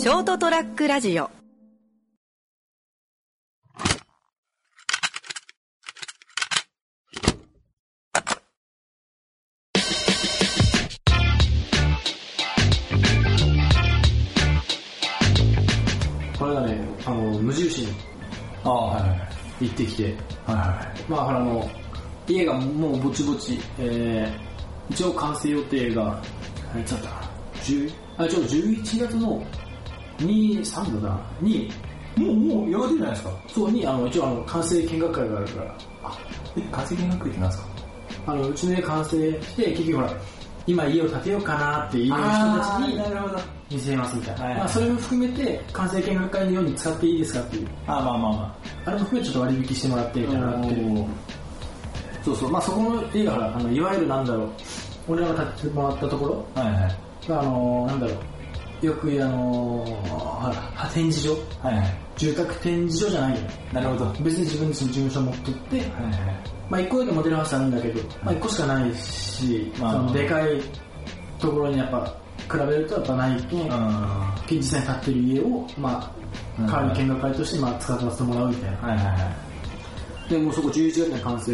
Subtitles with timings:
[0.00, 1.28] ショートトラックラジオ
[16.38, 17.88] これがね、あの、無印に
[18.64, 19.28] ああ、はいはいはい。
[19.66, 21.10] 行ってきて、はいはい。
[21.10, 21.70] まあ、あの、
[22.26, 26.22] 家がもうぼちぼち、えー、一応完成予定が、
[26.74, 27.30] いつだったかな、
[27.62, 29.44] 10あ、ちょ、11月の
[30.20, 31.70] 2、3だな、に、
[32.16, 33.30] もう、もう、やがてじゃないですか？
[33.48, 35.74] そうに、あの、一応あの、完成見学会があるから、
[36.56, 37.68] え、化石見学って何ですか？
[38.26, 40.12] あの、うちの家完成して、結局ほら、
[40.66, 43.38] 今家を建てようかなっていう人たちになるほど。
[43.70, 44.44] 見せますみたいな。
[44.44, 50.30] はいはいまあ、それも含めて、完成見学会のように使っていいですかっていう、ああ、まあまあまあれも含めてちょっと割引してもらってみあ。
[50.32, 51.06] たいなっていう。
[52.24, 54.48] そうそう、まあそこの家がほら、あの、いわゆるなんだろう、
[55.08, 57.28] 俺らが建ててもらったところはいはい。
[57.28, 58.16] が、あの、なんだろう、
[58.82, 61.98] よく言うあの、ほら、展示場はいはい。
[62.16, 63.40] 住宅展示場じゃないよ。
[63.72, 64.04] なるほど。
[64.06, 65.88] はい別に自分でその事務所持ってって、はい。
[66.70, 70.60] まあ一個だけモデルハウスあるんだけど、まあ一個しかないし、まあそのでかい
[71.38, 72.14] ところにやっぱ、
[72.50, 74.32] 比べるとやっぱないけん、うん。
[74.50, 76.12] 実際に建ってる家を、まあ、
[76.58, 78.76] うん代わりに見学会として、まあ、使わせてもらうみたいな。
[78.78, 79.12] はいはいは
[80.28, 80.30] い。
[80.30, 81.52] で、もうそこ11月には完成。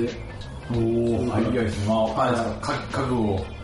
[0.71, 1.89] おー、早いですね。
[1.89, 3.56] まあ、あれですか、か家具を。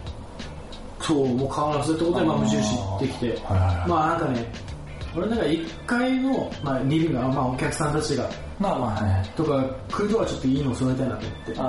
[1.03, 3.27] そう、もう変わらずってことで、まあ、無印行ってきて。
[3.45, 3.89] はいはいはい。
[3.89, 4.47] まあ、なんかね、
[5.14, 9.28] 俺なんか1階の、まあ、リビングが、まあ、お客さんたちが、まあまあ、はいはい。
[9.36, 11.55] とか、来るとはちょっといいのを揃えたいなと思って。
[11.58, 11.62] あ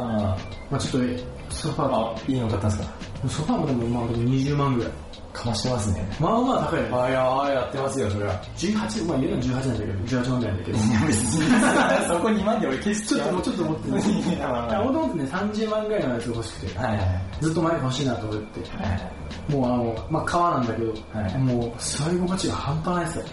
[0.72, 1.04] まあ、ちょっ
[1.50, 2.94] と、ソファあ、ーあ、いいの買ったんですか？
[3.30, 4.94] ソファーもでも、まあ、でも20万ぐらい。
[5.34, 6.08] かましてますね。
[6.20, 6.80] まあまあ高い。
[6.80, 8.42] あ、いや、あやってますよ、それは。
[8.56, 10.78] 18、まあ、言うのは18なんだけど、18万ぐらいなんだけど。
[10.78, 13.92] そこ2万で俺消すちょっともうちょっと持ってる。
[13.92, 18.60] もともとね、30万ぐらいのやつが欲しくて、はいはいずっと前欲しいなと思って。
[18.78, 18.90] はい。
[18.92, 19.12] はい
[19.50, 23.26] もうあの、まあ、革なんだけど、はいもう座り心地が半端ないですよ。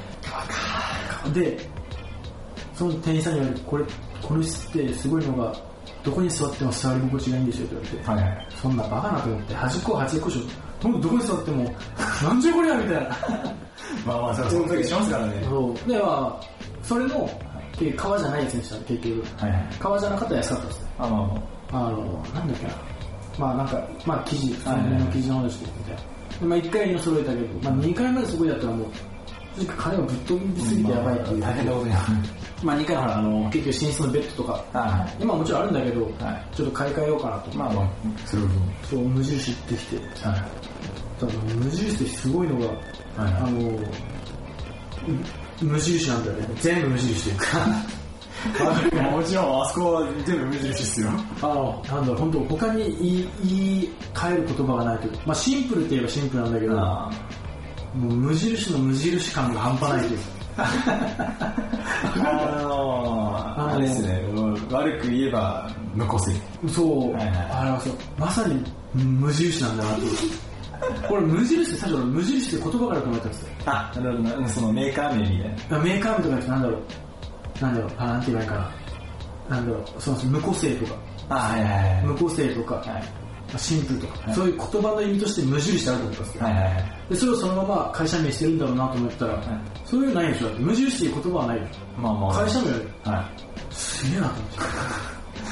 [1.35, 1.69] で、
[2.75, 3.84] その店員さんに言われて、これ、
[4.23, 5.55] この椅子ってすごいのが、
[6.03, 8.47] どこに座っても座り心地がいいんですよって言われて、はいはい。
[8.50, 11.00] そんなバカなと思って、端っこは端っこでしょ。
[11.00, 11.75] どこに座っても、
[12.22, 13.00] なんじゃこりゃみたいな。
[14.06, 15.43] まあまあ、その時しますからね。
[15.44, 15.88] そう。
[15.88, 16.41] で、まあ、
[16.83, 17.31] それの、
[17.97, 19.25] 革じゃないやつにしたの、結局。
[19.38, 19.69] はいはい。
[19.78, 20.88] 革じゃなかったら安かったですね。
[20.99, 21.11] あ、まあ
[21.72, 22.72] まあの、なんだっけな。
[23.38, 24.77] まあなんか、まあ生地、普通の
[25.12, 26.00] 生地の話でみたいな。
[26.41, 28.88] でまあ1回の揃えたけど、まあ2回までそこでやったらもう、
[29.67, 31.41] 金がぶっ飛びすぎてやばいっていう。
[31.41, 32.05] 大変なことになる。
[32.62, 37.50] まあ2回のほら、あの、結局寝室のベッドとか、は今もちろんあるんだけど、はいちょっと買い替えようかなと。
[37.50, 37.56] い。
[37.56, 37.88] まあまあ、
[38.26, 38.47] それを。
[38.88, 39.97] そう、無印行ってきて。
[39.97, 40.70] はい。
[41.20, 42.78] ただ無印ってすごいのが、はい
[43.16, 43.78] あの、
[45.62, 46.49] 無印なんだよね。
[46.60, 47.66] 全部無印っていうか。
[49.12, 51.10] もちろん、あそこは全部無印ですよ。
[51.43, 57.10] あの、なんだろう、本当他に言い、言い換える言葉がないというか、まあシンプルって言えばシンプルなんだけど、あ
[57.94, 60.25] もう無印の無印感が半端ないというか。
[62.16, 64.22] あの、あれですね、
[64.71, 66.32] 悪く言えば、残せ。
[66.69, 68.62] そう、はいはいあれはそう、まさに
[68.94, 70.12] 無印なんだなっていう。
[71.09, 73.49] これ無印って最初俺無印って言葉から考えたんですよ。
[73.66, 75.78] あ、なるほどな、そのメーカー名みたいな。
[75.78, 78.54] メーカー名とかってなんだろう、なんだろう、あ、なんて言えばいいか
[79.49, 79.56] な。
[79.56, 80.94] なんだろう、そうそう、無個性とか、
[81.28, 82.04] あ、はいはいはい。
[82.06, 82.87] 無個性とか、はい。
[82.87, 83.00] ま
[83.54, 86.44] あシンプルとか、はいそういう言葉の意味として無印ってあると思ったんですよ。
[86.44, 87.00] はいはいはい。
[87.10, 89.43] でそれをそのまま会社名してるんだろうなと思ったら、
[89.84, 91.66] そういうのないでしょ無印っていう言葉はないよ。
[91.98, 92.44] まあまあ。
[92.44, 93.75] 会社名はい。
[93.75, 94.59] すげえなと思って。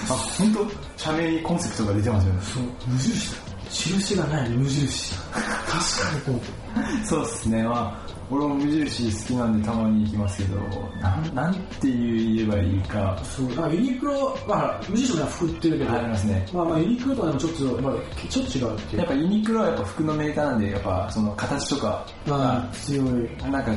[0.08, 1.02] あ、本当？
[1.02, 2.40] 社名にコンセプトが出てますよね。
[2.42, 3.38] そう、無印だ。
[3.70, 5.14] 印がない無印。
[5.32, 6.48] 確かにと思って。
[7.04, 10.60] そうですね、まあ、俺も無印好きなんでたまに行きますけど、
[11.00, 16.46] なん、なんて言えばいいか、そう、だからユニクロ、まあ、無印も服売ってるけど、ありますね。
[16.52, 17.94] まあまあユニクロとかでもちょっと、まあ、
[18.28, 23.06] ちょっと違うっていうやっぱユニクロはやっぱ服のメーカーなんで、やっぱその形とか、まあ、強い。
[23.50, 23.72] なんか、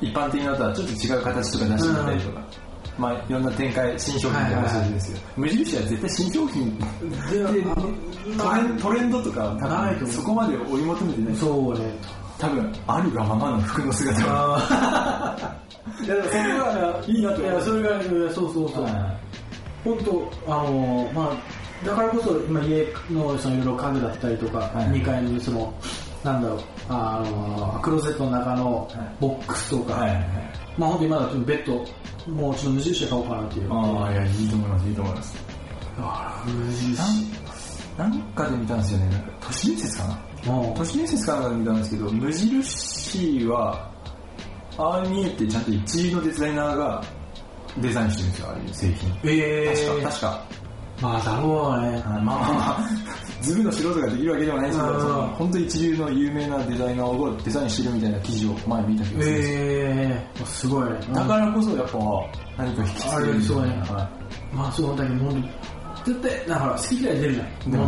[0.00, 2.42] 一般的なのとはちょっと違う形とか出してみたりとか、
[2.98, 5.18] まあいろんな展開、新商品とか出してるんですよ。
[5.36, 6.84] 無印は絶対新商品で、
[8.82, 9.56] トレンドとか
[10.06, 11.36] そこまで追い求めてない。
[11.36, 11.94] そうね。
[12.38, 14.20] 多分あるがままの服の姿
[16.04, 18.86] いやでもそれがいいなといや、それが、そうそうそう。
[19.84, 25.74] 本当あの、まあ、だからこそ、今家のそのいろいろ家具だったりとか、はい2階にその、
[26.22, 28.88] なんだろう、あの、クローゼットの中の
[29.20, 30.26] ボックスとか、はいはいはい。
[30.76, 33.72] まあ本当にまだベッド、もうちょっと無印で買おうかなっていう。
[33.72, 35.36] ああ、いや、いいと思います、いいと思います。
[36.46, 36.98] 無印。
[37.96, 39.08] なんかで見たんですよね。
[39.10, 43.90] なんか都市伝説かなも都市伝説かなんかで見たんですけど、無印は、
[44.76, 47.04] ああ見えてちゃんと一流のデザイナーが
[47.78, 49.20] デザインしてるんですよ、ああいう製品。
[49.24, 50.58] えー、確か、確か。
[51.00, 52.02] まあだろうね。
[52.04, 52.88] あまあまあまあ、
[53.40, 60.98] ズブの素人ができるわけではないんですけど、本当に一流の有名なデザイナーをデザインしてるみたいな記事を前見た気がするんですよええすごいね。
[61.12, 61.98] だからこそやっぱ
[62.64, 64.10] 何か引きつけるそうねは
[64.52, 65.30] まあそうだけど、
[66.04, 67.70] 絶対、だから好き嫌い出るじゃん。
[67.70, 67.78] 出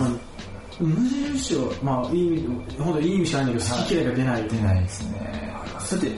[0.81, 2.47] 無印は、まあいい意味、
[2.79, 4.47] 本当にいい意味しかないんだけど、好き嫌いが出ない。
[4.47, 5.55] い出ないですね。
[5.91, 6.13] だって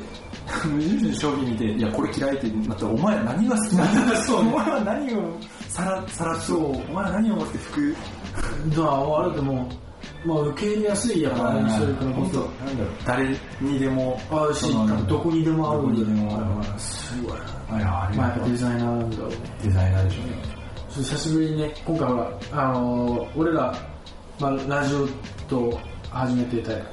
[0.67, 1.65] 無印の商品見て。
[1.65, 4.17] いやこれ嫌いってなったらお前何が好きなんだ。
[4.17, 5.39] そうお前は何を
[5.69, 7.97] さらさらそうお前は何を持って服？
[8.77, 9.69] だあれでも、
[10.25, 12.41] まあ受け入れやすいやからね、それからこそ。
[12.41, 12.93] 本当なんだろう。
[13.07, 14.73] 誰にでもあるし
[15.09, 16.11] どこにでも合うんだどこ
[16.73, 17.33] にすごい。
[17.33, 17.47] な。
[17.71, 19.31] あれあれまあやっぱデザイナーなんだろう。
[19.31, 19.37] ね。
[19.63, 20.33] デザイナーでしょうね。
[20.91, 23.75] 久しぶりにね、今回ほら、あのー俺ら、
[24.41, 25.07] まあ、ラジオ
[25.49, 25.79] と
[26.11, 26.85] 始めてたはい。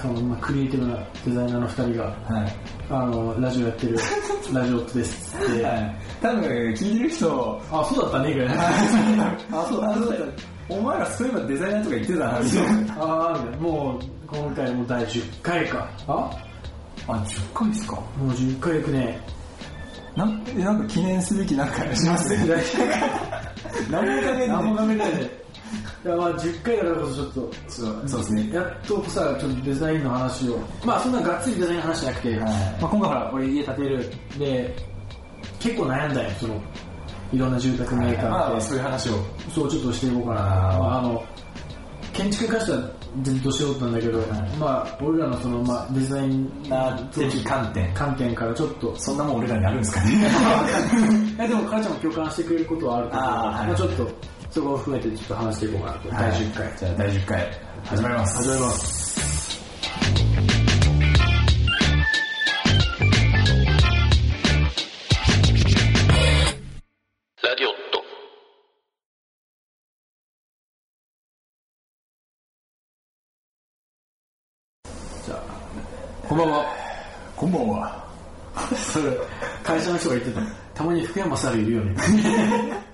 [0.00, 2.52] その、まあ、クリエイティブなデザイナーの二人が、はい。
[2.88, 3.98] あのラジオやってる
[4.52, 5.96] ラジオですって、はい。
[6.22, 6.42] 多分
[6.74, 8.56] 聞いてる人あ、そうだったね、ぐらい。
[8.56, 10.16] あそうだそうだ
[10.68, 12.94] お前らそういえばデザイナーとか言ってたなみたいな。
[13.04, 15.88] ああ、もう、今回もう第10回か。
[16.08, 16.30] あ？
[17.08, 17.94] あ10回ですか？
[17.96, 19.20] もう10回いくね。
[20.16, 22.30] なんえなんか記念すべきなんかします？
[22.34, 22.62] ね
[23.90, 25.45] 何も考えて何もない考えないで。
[26.04, 30.58] いや、まあ10回だからこそちょっと、そうそうですねやっとさ、ちょっとデザインの話を。
[30.84, 34.10] まあそんながっつりデザインの話じゃなくて、はいまあ今回ほら、俺家建てる。
[34.38, 34.76] で、
[35.60, 36.60] 結構悩んだよ、その、
[37.32, 38.60] いろんな住宅メーカーまあ。
[38.60, 39.12] そういう話を
[39.54, 40.98] そう、ちょっとしていこうかな。
[40.98, 41.24] あの、
[42.12, 42.90] 建築に関しては
[43.22, 44.20] ど素人なんだけど、
[44.58, 46.50] まあ、俺らのその、まあ、デザイン
[47.14, 47.94] 的観点。
[47.94, 50.12] 観点からちょっと、そんなもん俺らにあるんですかね。
[51.36, 51.38] い。
[51.38, 53.28] やでも、母ちゃんも共感してくれることはあると思う。
[53.28, 54.10] あまあ、ちょっと、
[54.50, 56.08] そこを含めてちょっと話していこうかなと。
[56.10, 56.72] 第10回。
[56.78, 57.50] じゃあ第10回。
[57.84, 58.36] 始まります。
[58.38, 59.05] 始まります。
[80.06, 80.40] 人が言ってた。
[80.74, 81.94] たまに福山さんいるよね。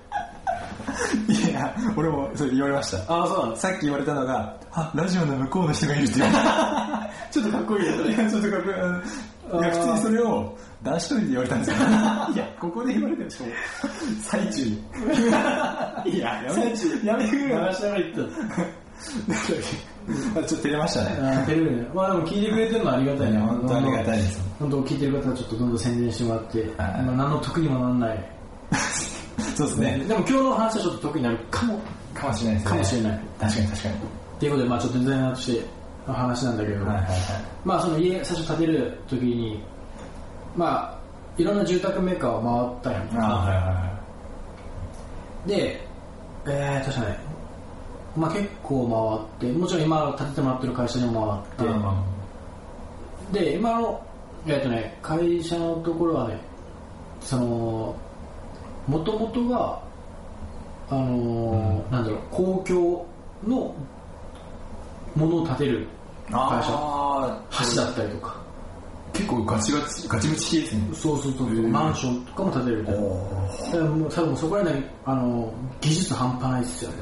[1.27, 2.97] いや俺もそれ言われました。
[3.13, 3.57] ああ、そう。
[3.57, 7.09] さっき言われたのがあラジオの向こうの人がいるって言われた。
[7.31, 8.15] ちょっとかっこいいですね。
[8.15, 8.75] いやちょっとかっこいい。
[8.75, 9.03] うん
[9.43, 11.75] いや普通にそれを男子トイレで言われたんですよ。
[12.33, 13.51] いやここで言われてるしかも
[14.21, 14.63] 最中。
[14.63, 14.71] に
[16.15, 17.67] いややめやめてくれよ。
[17.67, 18.21] 流しながら言って。
[19.29, 21.15] あちょっと照れましたね。
[21.17, 21.29] た。
[21.29, 21.81] あーテレビで。
[21.93, 23.39] まあでも聞いてくれてるのはありがたいね。
[23.39, 24.41] 本当ありがたいです。
[24.59, 26.69] 本当聞いてる方はちょっとどんどん宣伝してもらって、はい。
[26.77, 28.31] まあ何の得にもならない。
[29.55, 30.05] そうですね。
[30.07, 31.79] でも今日の話はちょっと得になるかも。
[32.13, 32.71] かもしれないですね。
[32.71, 33.19] かもしれない。
[33.39, 33.95] 確かに確かに。
[33.95, 33.97] っ
[34.39, 35.65] ていうことで、まあちょっとデザイナーとして
[36.07, 36.85] の話なんだけど、
[37.63, 39.63] まあその家最初建てる時に、
[40.55, 40.99] まあ
[41.37, 43.25] いろんな住宅メーカーを回ったんやん。
[43.25, 43.93] あはいはいは
[45.47, 45.87] で、
[46.45, 47.19] えー、確かね、
[48.15, 51.67] まあ結構回って、もちろん今建ててもらってる会社にも回っ
[53.31, 54.05] て、で、今の、
[54.45, 56.37] えっとね、会社のところはね、
[57.21, 57.95] その、
[58.87, 59.81] もともとが、
[60.89, 63.05] あのーなんだろう、公共
[63.47, 63.73] の
[65.15, 65.87] ものを建てる
[66.29, 68.35] 会社、あ橋だったりとか、
[69.13, 70.81] 結構ガチガチガチムチ系ですね。
[70.93, 73.01] そうそうそう、マンションとかも建てるみたいな。
[73.01, 76.97] だからもう多分そこら辺ね、あの、技術半端ないですよね。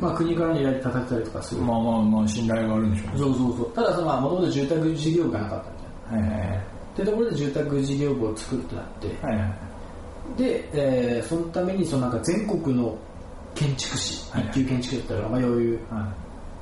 [0.00, 1.62] まあ国からの依頼で建てたりとかする。
[1.62, 3.18] まあまあまあ信頼があるんでしょうね。
[3.18, 3.72] そうそうそう。
[3.72, 6.56] ただその、まあ、もともと住宅事業部がなかったみたいな。
[6.56, 6.60] っ
[6.96, 9.08] てところで住宅事業部を作るってなって、
[10.42, 12.96] で、えーそのためにそのなんか全国の
[13.54, 14.46] 建築士、はい。
[14.48, 16.12] 一級建築士だったら、まあ、余裕、は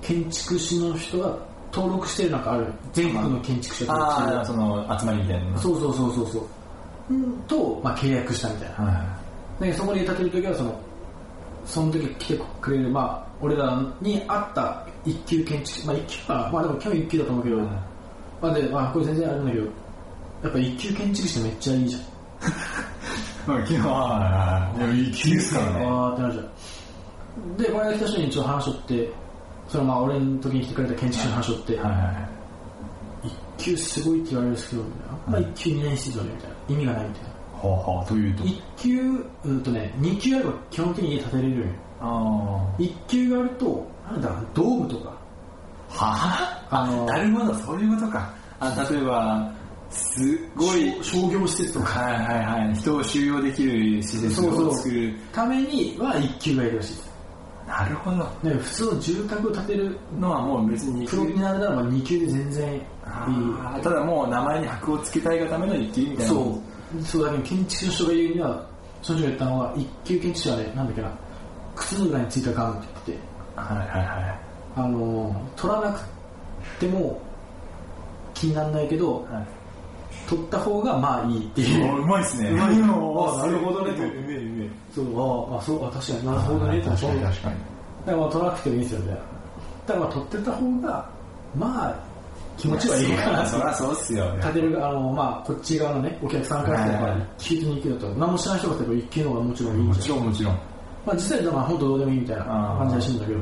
[0.02, 0.06] い。
[0.06, 1.38] 建築士の人が
[1.74, 2.66] 登録してるなんかある。
[2.92, 6.44] 全国の建築士が登録してるああその集まりみたいなそうそうそうそうそう。
[7.10, 8.74] うんと、まあ、契約したみたいな。
[8.84, 9.18] は
[9.60, 10.80] でそこに建てるときはその、
[11.64, 17.66] その時来てくれる、まあ、俺らに合った一級建築士、まあ一級か、まあでも基本一級だと思うけど、はい
[18.40, 19.70] まあで、まあこれ全然あるんだけど、や
[20.48, 22.02] っぱ一級建築士めっちゃいいじゃん。
[22.02, 22.04] い
[23.46, 27.56] まあ昨日はいやいい気ですからねあーってなるじゃん。
[27.56, 29.12] で、この間来た人に一応話しとって、
[29.68, 32.34] そのまあ俺の時に来てくれた建築士の話しとって、はいはい
[33.58, 34.82] 一級すごいって言われるんですけど、
[35.28, 36.56] まあ一級2年室だねみたいな。
[36.68, 37.28] 意味がないみたいな。
[37.28, 39.00] はあはあというと一級、
[39.44, 41.66] うんとね、二級あれば基本的に家建てれるよ。
[42.00, 45.16] あ一級があると、なんだろうな、道具とか、
[45.90, 46.86] あはあ？
[46.86, 48.34] のなるほどそういうことか。
[48.60, 49.50] あ例えば
[49.90, 52.74] すごい商業施設とか、はいはいはい。
[52.74, 54.68] 人を収容できる施設そうそう。
[54.68, 57.13] を作るためには一級がいるらしいです。
[57.66, 62.80] なるほどで普通の住宅を建てるのはもう別にプロになるならば二級で全然いい。
[63.82, 66.60] ただもう名前に箔をつけたいがための一級みたいなそ
[66.98, 67.02] う。
[67.02, 68.66] そうだけど建築士の人が言うには、
[69.02, 71.10] その人が言ったのは、一級建築士はね、なんだっけな、
[71.74, 73.18] 靴の裏についたガムって言ってて、
[73.56, 74.44] はいはいはい。
[74.76, 76.00] あの取らなく
[76.80, 77.20] ても
[78.34, 79.46] 気にならないけどはい
[80.28, 82.02] 取った方がまあいいっていう。
[82.02, 82.50] うまいっすね。
[82.50, 83.34] うまいの。
[83.36, 83.90] あなるほどね。
[83.92, 83.98] う。
[83.98, 84.68] めえうめえ。
[84.94, 85.54] そう。
[85.54, 85.86] ああそう。
[85.86, 86.26] あ確かに。
[86.26, 86.80] なるほどね。
[86.82, 87.54] 確かに確かに。
[88.06, 89.18] だからまあ取らなくてもいいですよね
[89.86, 91.10] だからまあ取ってた方が
[91.56, 91.96] まあ
[92.58, 93.46] 気持ちはいいかな。
[93.46, 94.34] そりゃそうっすよ。
[94.36, 97.60] 立てるあのまあこっち側のねお客さんからすれ聞い。
[97.60, 98.08] てに行くのと。
[98.18, 100.54] 何も知らない人が例えば一級の方がもちろんいいんもちろんもちろん。
[101.06, 102.44] まあ実際はまあ本当どうでもいいみたいな
[102.78, 103.40] 感じらしいんだけど。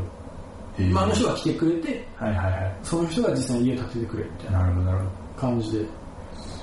[0.95, 2.77] まああの人が来てくれてはいはいはい。
[2.83, 5.05] その人が実際に家を建ててくれみたいななるほどなるほ
[5.41, 5.85] 感じで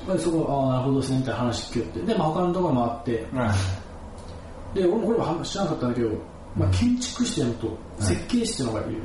[0.09, 3.25] まあそこああなるほどですねみたいな話聞きよってでまあ他のところもあって。
[4.73, 6.09] で俺もこれは知らなかったんだけど、
[6.55, 9.01] まあ、建築士でのと設計士っていうのがいる、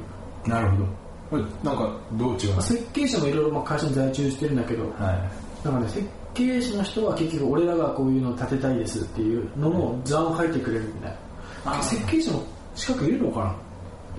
[0.47, 0.85] なるほど。
[1.31, 5.31] これなんかどう違うんまあ、設計士もいろいろまあ会社に在中してるんだけど、かはい。
[5.65, 11.17] なんかね、設計士の人は結局俺らがこういうのを建てたいですっていうのの図案を書いてくれるみたい
[11.65, 11.83] な。
[11.83, 12.43] 設計士の
[12.75, 13.57] 資格いるのかな？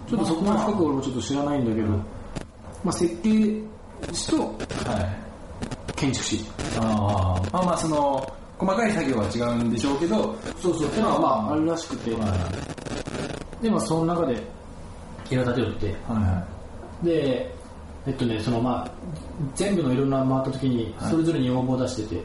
[0.10, 2.02] ちょっとそこの深く俺もちょっと知らないんだけど、ま
[2.86, 3.30] あ、設計
[4.12, 5.25] 士とはい。
[5.96, 6.46] 建築士。
[6.80, 7.50] ああ。
[7.52, 12.12] まあまあその、細かい作業は違うんでしょうけど、そうそう、っていうのはまああるらしくて、
[13.62, 14.42] で、まあその中で
[15.30, 16.48] 家を建てるって、はいは
[17.04, 17.56] で、
[18.08, 18.92] えっとね、そのまあ、
[19.56, 22.24] 全部のいろんな回った時に、それぞれに要望を出してて、い。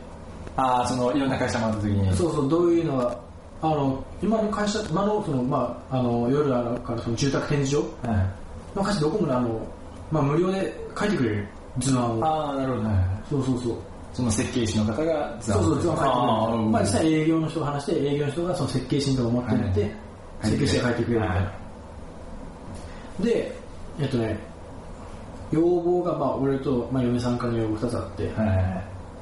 [0.56, 2.16] ああ、そのいろんな会社回った時に。
[2.16, 3.18] そうそう、どういうのが、
[3.62, 8.76] あの、今の会社、今のその、まあ、あの、夜あるからその住宅展示場はい。
[8.76, 9.60] の会社どこもね、あの、
[10.12, 11.48] まあ、無料で書いてくれる
[11.78, 12.24] 図案を。
[12.24, 12.88] ああ、なるほど。
[12.88, 13.74] はいはいそうそうそう。
[14.12, 16.70] その設計士の方が図そうそう、図案書いてくれる。
[16.70, 19.90] まあ、実際営業の人が話して、営業の人がその設計士のとこ持って行って、はい
[20.42, 21.42] 設計士が書いてくれるみたいな。
[21.44, 21.52] は
[23.20, 23.54] で、
[24.00, 24.38] えっとね、
[25.52, 28.30] 要望が、まあ、俺と、まあ、嫁さんからの要望2つあって。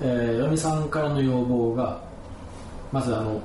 [0.00, 2.00] えー嫁さんからの要望が、
[2.92, 3.40] まずあの、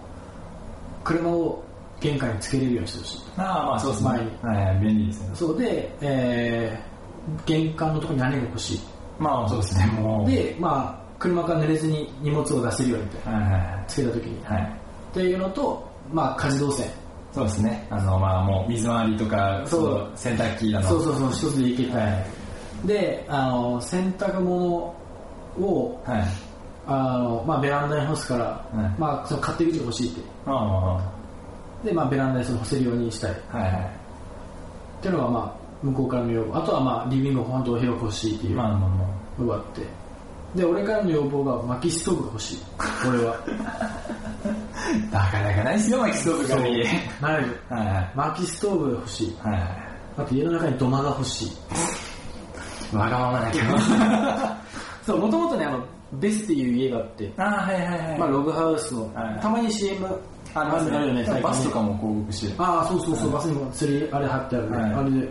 [1.03, 1.63] 車を
[1.99, 3.21] 玄関につけれるようにしてほしい。
[3.37, 4.09] ああ、まあそうですね。
[4.09, 5.29] 前にはいはい、便利ですね。
[5.33, 6.93] そうで、えー
[7.45, 8.79] 玄関のところに何が欲しい。
[9.19, 10.29] まあそうですね、もう。
[10.29, 13.39] で、まあ、車から濡れずに荷物を出せるようにみたいな。
[13.39, 14.45] はいはいつけた時に。
[14.45, 14.61] はい。
[14.61, 14.71] はい。
[15.11, 16.87] っていうのと、まあ、家事動線。
[17.33, 17.87] そうですね。
[17.89, 20.89] あの、まあもう水回りとか、そうの洗濯機だの。
[20.89, 22.11] そうそうそう、一つでいけたい。
[22.11, 22.19] は
[22.83, 22.87] い。
[22.87, 24.93] で、あの、洗濯物
[25.59, 26.23] を、はい。
[26.85, 30.21] あの、まあ、ベランダに干すから、はいまあ、その勝手口が欲しいって。
[30.45, 31.11] あ
[31.83, 33.31] で、まあ、ベランダにその干せるようにしたい。
[33.51, 33.81] あ、はいはい。
[33.83, 36.57] っていうのが、まあ、向こうからの要望。
[36.57, 38.63] あとは、まあ、リビングを本当広く欲しいっていうの
[39.47, 39.81] があって。
[40.55, 42.57] で、俺からの要望が薪ストーブが欲しい。
[43.07, 43.35] 俺は。
[43.65, 44.13] あ。
[45.11, 46.83] なかなかないですよ、薪ストーブがそういい。
[47.21, 47.59] なる。
[47.69, 48.11] はいはい。
[48.15, 49.37] 薪ストーブが欲しい。
[49.41, 49.63] はいはい。
[50.17, 52.95] あと家の中に土間が欲しい。
[52.95, 53.77] わがままだけど。
[55.05, 58.19] そう、もともとね、あの、ベスっていう家があって、ああ、はいはいはい。
[58.19, 60.07] まあ、ログハウスの、はいたまに CM
[60.53, 61.41] ありますね。
[61.41, 62.53] バスとかも広告してる。
[62.59, 64.77] ああ、そうそうそう、バスにも釣り、あれ貼ってあるね。
[64.77, 65.29] はいあれで、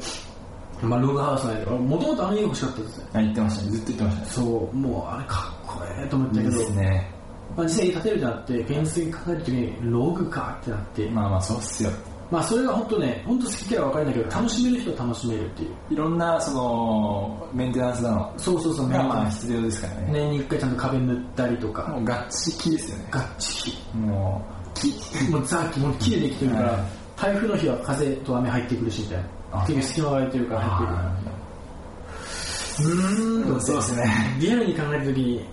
[0.82, 3.04] まあ、ログハウスなんもともとあの家欲しかったですね。
[3.14, 3.64] あ言ってました？
[3.64, 3.70] ね。
[3.70, 4.28] ずっと言ってましたね。
[4.28, 7.10] そう、もうあれかっこええと思ったけど、いいですね。
[7.56, 11.90] まあ、実際家建てるってなって、現実的に考えるときに、ログかってなって、ままあまあそうっすよ。
[12.38, 15.70] あ、それが本当ね、本当好き嫌いは分かるんだけど、楽しめる人は楽しめるっていう。
[15.90, 18.32] いろんな、その、メンテナンスだの。
[18.38, 20.08] そうそうそう、がまあ必要ですからね。
[20.12, 23.08] 年に一回ちゃんと壁塗ったりとか、もうガッチキですよね。
[23.10, 24.88] ガッチもう、木。
[24.88, 25.30] リ。
[25.30, 26.80] もうザーキ、もう木でできてるからはい、
[27.16, 29.24] 台風の日は風と雨入ってくるしみたいな。
[29.52, 32.88] あ結局隙間が空いてるから入ってくる。
[32.88, 34.36] うーんと思ってそうですね。
[34.40, 35.46] リアルに考えたときに、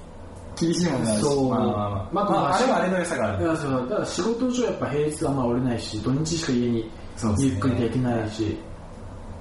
[0.60, 2.10] 厳しいもんがあるしそうまあまあまあ。
[2.12, 3.48] まあまあ、あれはあれの良さがある。
[3.48, 3.56] だ
[3.96, 6.90] から仕事上やっぱ平日はまあ折れないし土日しか家に
[7.38, 8.58] ゆっくりできないし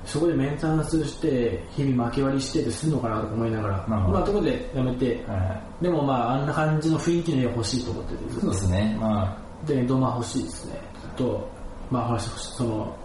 [0.05, 8.97] そこでメンテナンスして日々巻き割りしてってするのかなとか思いながらまあところでやめてはいでもまああんな感じの雰囲気の家欲しいと思っててそうですね。
[9.01, 10.81] まで土間欲しいですね
[11.17, 11.49] と
[11.91, 12.97] まあほらその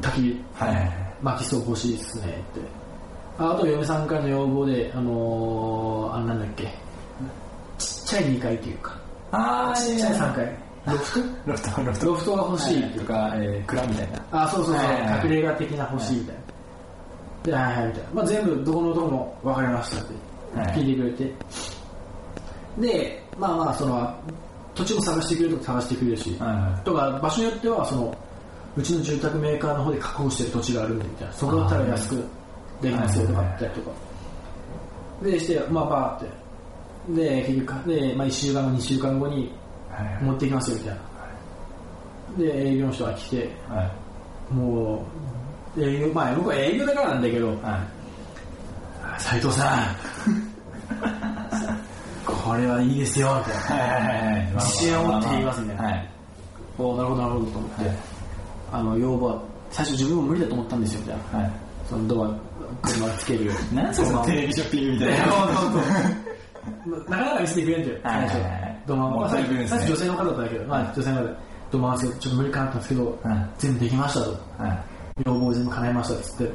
[0.00, 0.92] 焚き火あ、はい。
[1.22, 2.60] 薪ストーブ欲しいですねって。
[3.38, 6.64] ああと嫁さんからの要望であのー、あなんだっけ。
[7.78, 8.98] ちっちゃい2階っていうか。
[9.30, 10.58] あちっちゃい3階。
[10.86, 11.50] ロフト？
[11.50, 12.06] ロフト、ロフト。
[12.06, 14.24] ロフトが欲しいとか、えー、蔵みたいな。
[14.44, 14.84] あ、そうそうそう、
[15.24, 16.42] 隠れ家的な欲しいみたいな。
[17.44, 18.08] で、はいはいみたいな。
[18.14, 20.58] まあ全部どこのどこも分かりましたって。
[20.58, 20.66] はい。
[20.74, 21.34] 聞いてくれて。
[22.78, 24.14] で、まあまあその、
[24.74, 26.38] 土地も探してくれるとこ探してくれるし、
[26.84, 28.16] とか場所によってはその、
[28.78, 31.34] うちの住宅メーカーの方で確保してる土地があるんでみたいな。
[31.34, 32.24] そこだったら安く
[32.80, 33.90] できますよとかあったりとか。
[35.22, 36.28] で、して、まあバーっ
[37.10, 37.14] て。
[37.14, 39.52] で、結局、で、まあ1週間後、2週間後にい。
[39.90, 41.00] はい持ってきますよみたいな。
[42.38, 44.54] で、営業の人が来て、はい。
[44.54, 45.04] も
[45.76, 47.84] う、営業、まあ僕は営業だからなんだけど、は
[49.18, 49.20] い。
[49.20, 49.96] 斉藤さん、
[52.24, 53.84] これはいいですよ、みたいな。
[53.84, 54.52] はいはいはい。
[54.54, 56.10] 自信を持って言いますねはい。
[56.78, 58.17] おなるほど、なるほどと思って、はい
[58.72, 61.52] あの、要望は最初自分も無理だと思ったんですよみたいなはい。
[61.88, 62.38] そのドア
[62.82, 65.24] 車つける何そのテレビショッピングみたいな。
[65.26, 68.82] そうそうそうなかなか見せてくれんだよ、はい最初はいはい。
[68.86, 71.34] ドマもう最初最初女性の方だったんだけど、まあ女性の方で、
[71.70, 73.50] ドマ合わせちょっと無理かなったんですけど、はい。
[73.58, 74.30] 全部できましたと。
[74.62, 74.84] はい。
[75.26, 76.52] 要望全部叶えましたっつって、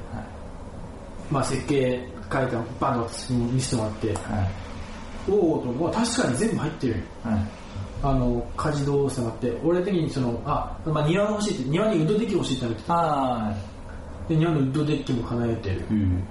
[1.31, 5.31] まあ設計書いたのバンと私に見せてもらって、はい。
[5.31, 6.99] おおと、まあ確かに全部入ってるよ。
[7.23, 7.62] はい。
[8.03, 13.53] あの、家事動作があって、俺的にその、あ、まあ庭が欲しいって、庭にウッドデッキ欲しいって言ってあ
[14.27, 15.81] で、庭のウッドデッキも叶えてる。
[15.89, 15.91] ー。
[15.91, 16.23] うん。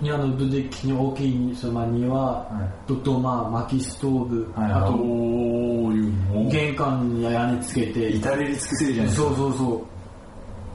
[0.00, 4.72] 庭のウッドデッキに大きい、そのまあ庭、ととまあ薪ストーブ、はい。
[4.72, 9.28] あと、玄関に屋根つけて、至れり尽くせるじゃないですか。
[9.28, 9.82] そうそうそう。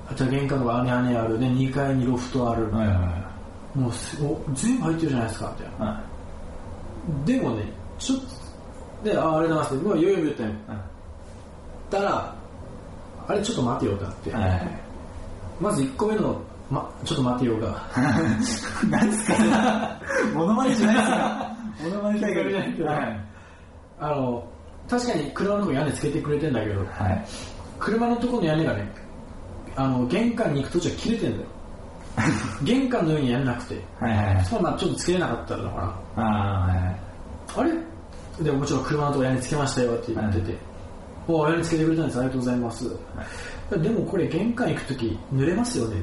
[0.09, 1.39] あと玄関とか屋根ある。
[1.39, 2.71] で、2階にロフトある。
[2.71, 3.31] はいはい
[3.75, 5.85] もうすお全部入ってるじゃないですか、みたいな。
[5.85, 6.03] は
[7.25, 7.63] でもね、
[7.97, 8.25] ちょっと、
[9.03, 9.83] で、ああ、ありがとうございますって。
[9.87, 10.49] もういよいよ言ったよ。
[10.49, 10.53] い。
[11.89, 12.35] たら、
[13.27, 14.31] あれちょっと待てよってなって。
[14.31, 14.67] はい。
[15.59, 17.83] まず1個目の、ま、ちょっと待てよが、
[18.89, 19.99] 何ですか？
[20.33, 21.55] モノマネじゃないですか？
[21.83, 22.89] モノマネ大会じゃないけど。
[22.89, 23.21] はい。
[23.99, 24.43] あの、
[24.89, 27.25] 確かに車のとこに屋根つけてくれてんだけど、はい。
[27.79, 28.91] 車のとこの屋根がね、
[29.75, 31.47] あの、玄関に行く途中切れてんだよ。
[32.63, 34.45] 玄関の上に屋根なくて、はいはいはい。
[34.45, 36.23] そまあちょっとつけれなかったのかな。
[36.23, 36.95] あはい。
[37.57, 37.71] あれ
[38.39, 40.55] でもちろん車のとこ屋根つけましたよって言ってて、
[41.27, 42.19] お屋根つけてくれたんです。
[42.19, 42.85] ありがとうございます、
[43.77, 46.01] でもこれ玄関行く時濡れますよね。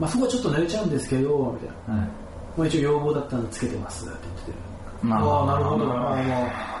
[0.00, 2.02] まあそこはちょっと濡れちゃうんですけどみたいな。
[2.02, 2.08] はい。
[2.56, 4.58] もう一応要望だったんでつけてますって言ってて。
[5.02, 5.42] まあ。
[5.42, 5.86] あなるほど。
[5.86, 6.22] まあまあ。
[6.22, 6.78] ま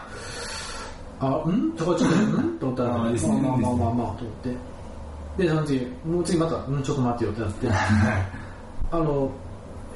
[1.20, 1.72] ああん？
[1.72, 2.58] とかちょっとん？
[2.58, 3.40] と思ったらあまあーですね。
[3.40, 4.54] まあまあまあまあと思って
[5.36, 7.68] でその次もう次またうんちょっと待ってよってなって
[8.90, 9.30] あの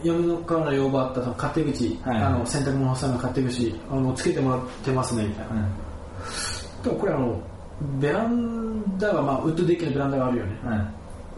[0.02, 5.68] 嫁のからの要望あったその勝手口、はいあの洗濯物干さんの勝手口あのつけてもらってますねみたいな、
[6.82, 7.40] でもこれあの
[7.98, 10.58] ベランダが、まあ、ウッドデッキのベランダがあるよね。
[10.64, 10.78] はい。
[10.78, 10.88] はい。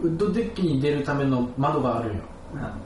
[0.02, 2.22] ウッドデッキに出るための窓があるよ。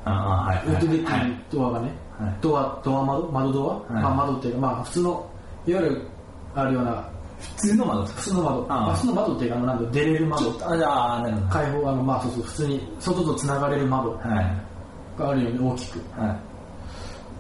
[0.05, 0.67] ああ、はい。
[0.67, 3.33] ウッドデッキはいにドアがね、はいドアドア窓？
[3.33, 4.03] 窓ドア、はい。
[4.03, 5.31] まあ、窓っていうか、まあ、普通の
[5.67, 6.03] いわゆる
[6.55, 7.11] あるような
[7.41, 8.05] 普通の窓？
[8.05, 8.67] 普通の窓。
[8.69, 8.95] ああ。
[8.95, 10.51] 普通の窓っていうかあのなんだ出れる窓。
[10.71, 11.47] あ、じゃあ、なるほど。
[11.49, 14.13] 開放あのまあそうそう普通に外とつながれる窓。
[14.13, 14.68] はい。
[15.19, 16.39] があるよね大きくは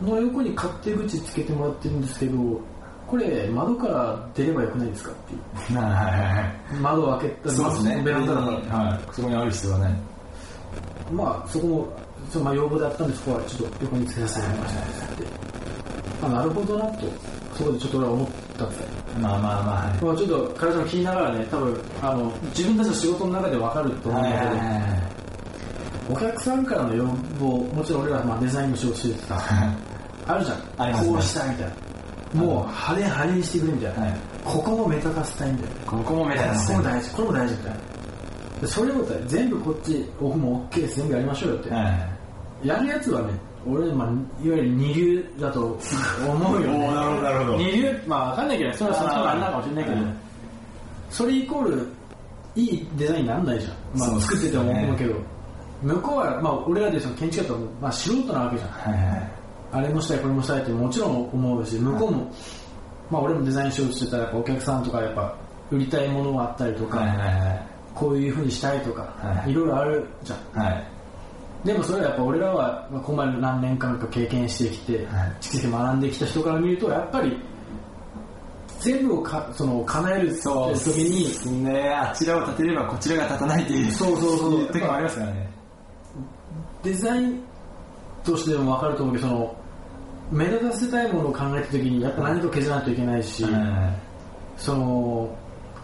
[0.00, 0.04] い。
[0.04, 2.38] の横に勝手口つけてもらってるんですけど
[3.06, 6.80] これ窓から出ればよくないですかっていうはいはいはい。
[6.80, 8.02] 窓を開けたそうですね。
[8.04, 9.00] ベランダだからはい。
[9.12, 9.92] そこにある必要はない。
[11.10, 11.88] まあそこも
[12.30, 15.24] そのまあ要望であったんでそこはちょっと横につけさせてもらいましたって
[16.22, 17.06] あなるほどなと
[17.54, 18.86] そこでちょっと俺は思ったんですよ
[19.20, 20.04] まあまあまあ、はい。
[20.04, 24.50] まあちょっと彼女も聞きながらね多分あの自分たちの仕事の中で分かると思うんだけど、
[26.10, 29.38] お客さんからの要望もちろん俺らまあデザインの仕事しててさ
[30.28, 30.92] あるじゃん。
[30.92, 31.10] ね。
[31.10, 31.66] こうしたいみたい
[32.34, 32.42] な。
[32.42, 34.14] もう派手派手にしてくれみたいな、はい。
[34.44, 37.10] ここも目立たせたいみたいなここも目立たせここも大事。
[37.10, 37.78] これも大事みたいな。
[38.60, 40.96] でそれをさ全部こっちオフも OK です。
[40.96, 41.82] 全部やりましょうよって、は
[42.62, 42.68] い。
[42.68, 43.28] やるやつはね
[43.66, 44.08] 俺、まあ、
[44.44, 45.78] いわゆる二流だと
[46.26, 46.78] 思うよね。
[46.92, 47.56] なるほどなるほど。
[47.56, 50.04] 二流まあ分かんないけどそれはその人があれなのかもしれないけど、はい。
[51.10, 51.86] それイコール
[52.54, 55.14] いいデザインにならないじゃん、まあ、作ってても思うけど
[55.82, 59.30] 向こうは、まあ、俺らでその建築家と、まあ、素人なわけじゃんはいはい。
[59.70, 62.34] あれもしたいこれもしたいってもちろん思うし向こうも、
[63.10, 65.36] まあ、俺もデザインしようとしてたらお客さんとかやっぱ
[65.70, 67.66] 売りたいものがあったりとか、はいはいはい。
[67.94, 70.84] こういうふうにしたいとか、はいいろいろあるじゃんはい。
[71.64, 77.36] でもそれはやっぱ俺らはまあここまで何年間か経験してきて、はい蓄積学んできた人から見るとやっぱり
[78.80, 83.92] 全部をかその叶える時そうにねあちらを立てればこちらが立たないっていう。
[83.92, 85.50] そうそうそう時もありますからね。
[86.82, 87.42] デザイン
[88.24, 89.56] としても分かると思うけどその
[90.30, 93.94] 目立たせたいものを考えた時にやっぱ何かを削らないといけないし、は
[94.56, 95.36] その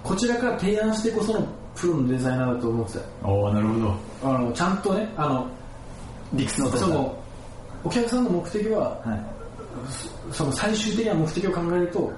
[0.02, 3.08] こちらから提案してこそのプロのデザイナーだと思ってたよい。
[3.22, 3.94] おーなるほど。
[4.22, 5.48] あのちゃんとねあの
[6.34, 7.18] 理屈のその
[7.84, 9.20] お客さんの目的ははい。
[10.30, 12.12] その最終的な目的を考えると、は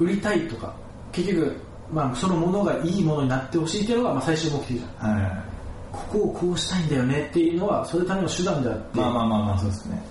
[0.00, 0.02] い。
[0.04, 0.74] 売りたいとか
[1.12, 1.56] 結局、
[1.92, 5.51] まあ、そのものがいいものになってほしいっていうのが、まあ、最終目的じゃんはい。
[5.92, 10.02] ここをこうしたいんだよねっていうのはそれための手段であって、まあまあまあまあ、そうですね。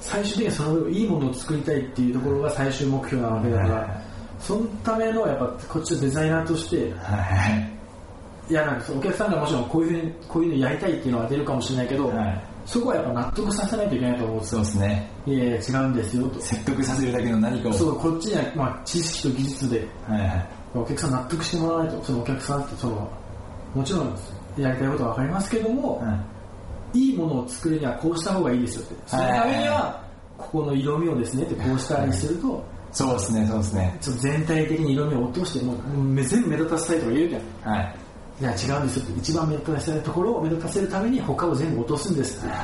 [0.00, 7.50] 最終的にはそのいいものを作りたいっていうところが最終目標なわけだから、はいそのためのやっぱこっちのデザイナーとしては
[8.48, 8.50] い。
[8.50, 12.44] いやなんかお客さんがもちろんこういうふうにこういうのやりたいっていうのは出るかもしれないけど、はい。
[12.66, 15.10] そこはやっぱ納得させないといけないと思うんですよそうですね。
[15.26, 17.72] いやいや違うんですよと説得させるだけの何かを。
[17.74, 20.48] そうこっちには、まあ、知識と技術ではいはい。
[20.74, 23.10] お客さん納得してもらわないとそのお客さんってその
[23.74, 24.18] もちろん
[24.62, 26.18] やりたいことは分かりますけども、は
[26.94, 26.98] い。
[26.98, 28.94] い、いものを作るにはこうした方がいいですよって。
[29.06, 30.04] そのためには
[30.38, 33.98] ここの色味をですねってこうしたりするとそうですね、そうですね。
[34.00, 35.76] ちょっと全体的に色味を落としてもう
[36.24, 37.72] 全部目立たせたいとか言うじゃん。
[37.72, 37.96] はい。
[38.40, 39.18] いや違うんですよって。
[39.18, 42.54] 一番目立たせるところを目立たせるために他を全部落とすんですって。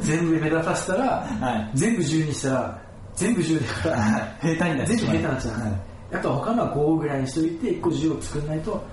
[0.00, 1.78] 全部目立たせたら、はい。
[1.78, 2.82] 全部10にしたら
[3.14, 5.72] 全部10だから、平坦になって全部下手しまうになっちゃう、はい。
[6.12, 8.84] あとは他のは5ぐらいにしといて1個10を作らないと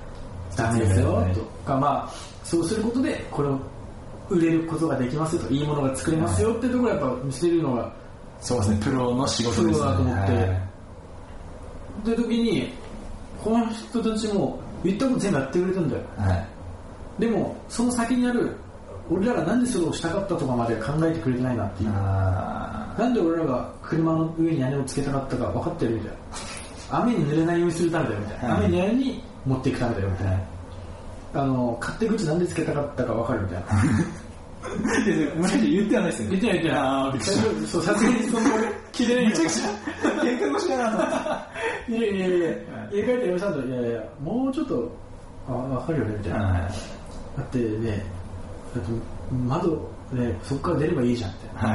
[0.56, 1.14] ダメですよ。
[1.16, 2.12] はいとかまあ
[2.44, 3.60] そうすることでこれを
[4.30, 7.94] 売れることができますよといいものが作れますよってところをやっぱ見せるのが
[8.40, 8.80] そうですね。
[8.84, 9.74] プロの仕事ですね。
[9.74, 10.34] プロだと思って。
[10.34, 12.06] はい。
[12.06, 12.74] で時に
[13.44, 16.04] この人たちも言ったこと全部やってくれたんだよ。
[16.18, 16.48] はい。
[17.20, 18.56] でもその先にある
[19.10, 21.90] 俺らがなんでそれをしたかったとかまで考えてくれてないなっていう。
[21.94, 26.18] あなんで俺らが車の上に屋根をつけたかったか分かってるみたいな。
[27.00, 28.66] 雨に濡れないようにするためだよみたいな、はい。
[28.66, 33.66] 雨に持っていくためだよみたいな、あの勝手口なんでつけたかったか分かるみたいな。
[34.62, 36.40] ーでもしかして言ってはないですよね。
[36.40, 36.78] 言ってない言ってない。
[36.78, 38.40] あーびっくりした最初そうさすがにその
[38.92, 39.30] 聞いてないよ。
[39.30, 39.92] めちゃくちゃ
[40.24, 41.48] 喧嘩腰だな
[41.88, 42.48] いやいやいやいや
[42.92, 44.92] 家帰って嫁さんといやいやもうちょっと
[45.48, 46.62] あ分かるよねみたいな、はい
[47.38, 48.06] だってね
[48.76, 48.92] だって
[49.48, 51.72] 窓ねそこから出ればいいじゃんっては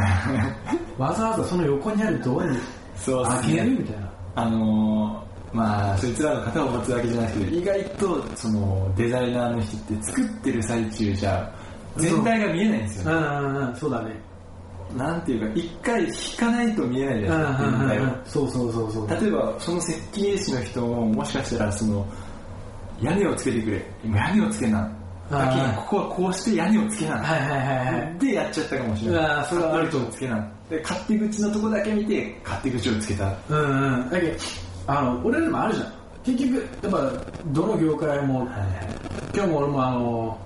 [0.98, 2.59] いわざわざその横にあるドアに
[3.07, 5.26] 開けるみたいなあのー、
[5.57, 11.55] まあそいつらの型を持つわけじゃないけど意外とそのデザイナーの人って作ってる最中じゃ
[11.97, 13.05] 全体が見えないんですよ。
[13.05, 13.21] ねう。
[13.21, 14.11] んうんうんそうだね。
[14.97, 18.19] なんていうか一回引かないと見えないじゃないですか全体を。
[18.27, 19.11] そうそうそうそう。
[19.23, 22.07] 例えばその設計士の人ももしかしたらその
[23.01, 23.85] 屋根をつけてくれ。
[24.05, 24.92] 今屋根をつけな。
[25.31, 27.64] だけどここはこうして屋根をつけな、はいはいは
[27.99, 28.19] いはい。
[28.19, 29.25] でやっちゃったかもしれない。
[29.25, 30.53] あーそれはあると思うつけな。
[30.71, 33.35] で勝手口のとこだけ見て勝手口をつけた。
[33.49, 34.11] うんうん。
[34.11, 34.38] だけど
[34.87, 35.92] あの俺らでもあるじゃん。
[36.25, 37.12] 結局やっぱ
[37.53, 38.49] どの業界も
[39.33, 40.38] 今日も俺もあの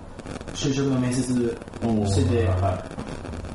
[0.53, 2.85] 就職の面接してて、は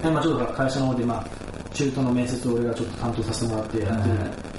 [0.02, 1.26] でまあ、ちょっと会社の方で、まあ、
[1.74, 4.56] 中途の面接を俺がちょっと担当させてもらってやってる、はい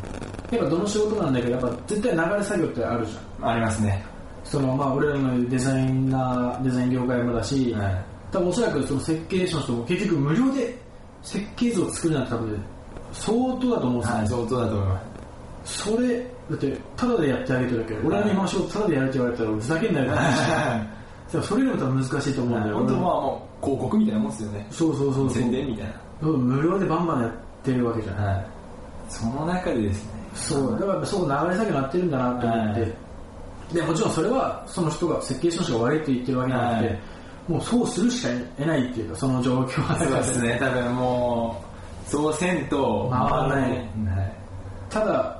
[0.52, 3.50] やっぱどの仕事なんだけどやっぱ絶対流れ作業ってあるじゃん。
[3.50, 4.04] ありますね。
[4.44, 8.04] そのまあ俺らのデザイナーデザイン業界もだし、はい。
[8.30, 10.78] 多分おそらくその設計士の人も結局無料で
[11.22, 12.64] 設計図を作るなんて多分
[13.12, 15.15] 相当だと思うんですよ、はい相当だと思います
[15.66, 17.94] それだってタダでやってあげてるだけ。
[17.94, 20.12] ど俺の今の仕事タダでやるって言われたらふざけんなよ。
[21.28, 24.66] ってそれでも多分難しいと思うんだよ、本当まあもう広告みたいなもんですよね。
[24.70, 25.86] そうそうそう宣伝みたい
[26.22, 27.30] 無料でバンバンやっ
[27.64, 28.46] てるわけじゃん、なはい。
[29.08, 30.10] その中でですね。
[30.34, 30.80] そう。
[30.80, 32.92] だからそう流れ作業になってるんだなと思って、はい。
[33.74, 36.98] でもちろんそれはその人が設計士の人が悪いって言ってるわけじゃなくて、はい。
[37.48, 39.98] もうそうするしか得ないっていうかその状況は。
[39.98, 40.56] そうですね。
[40.60, 41.64] 多分も
[42.06, 43.70] うそうせんと回らない。
[43.70, 43.86] はい。
[44.88, 45.35] ただ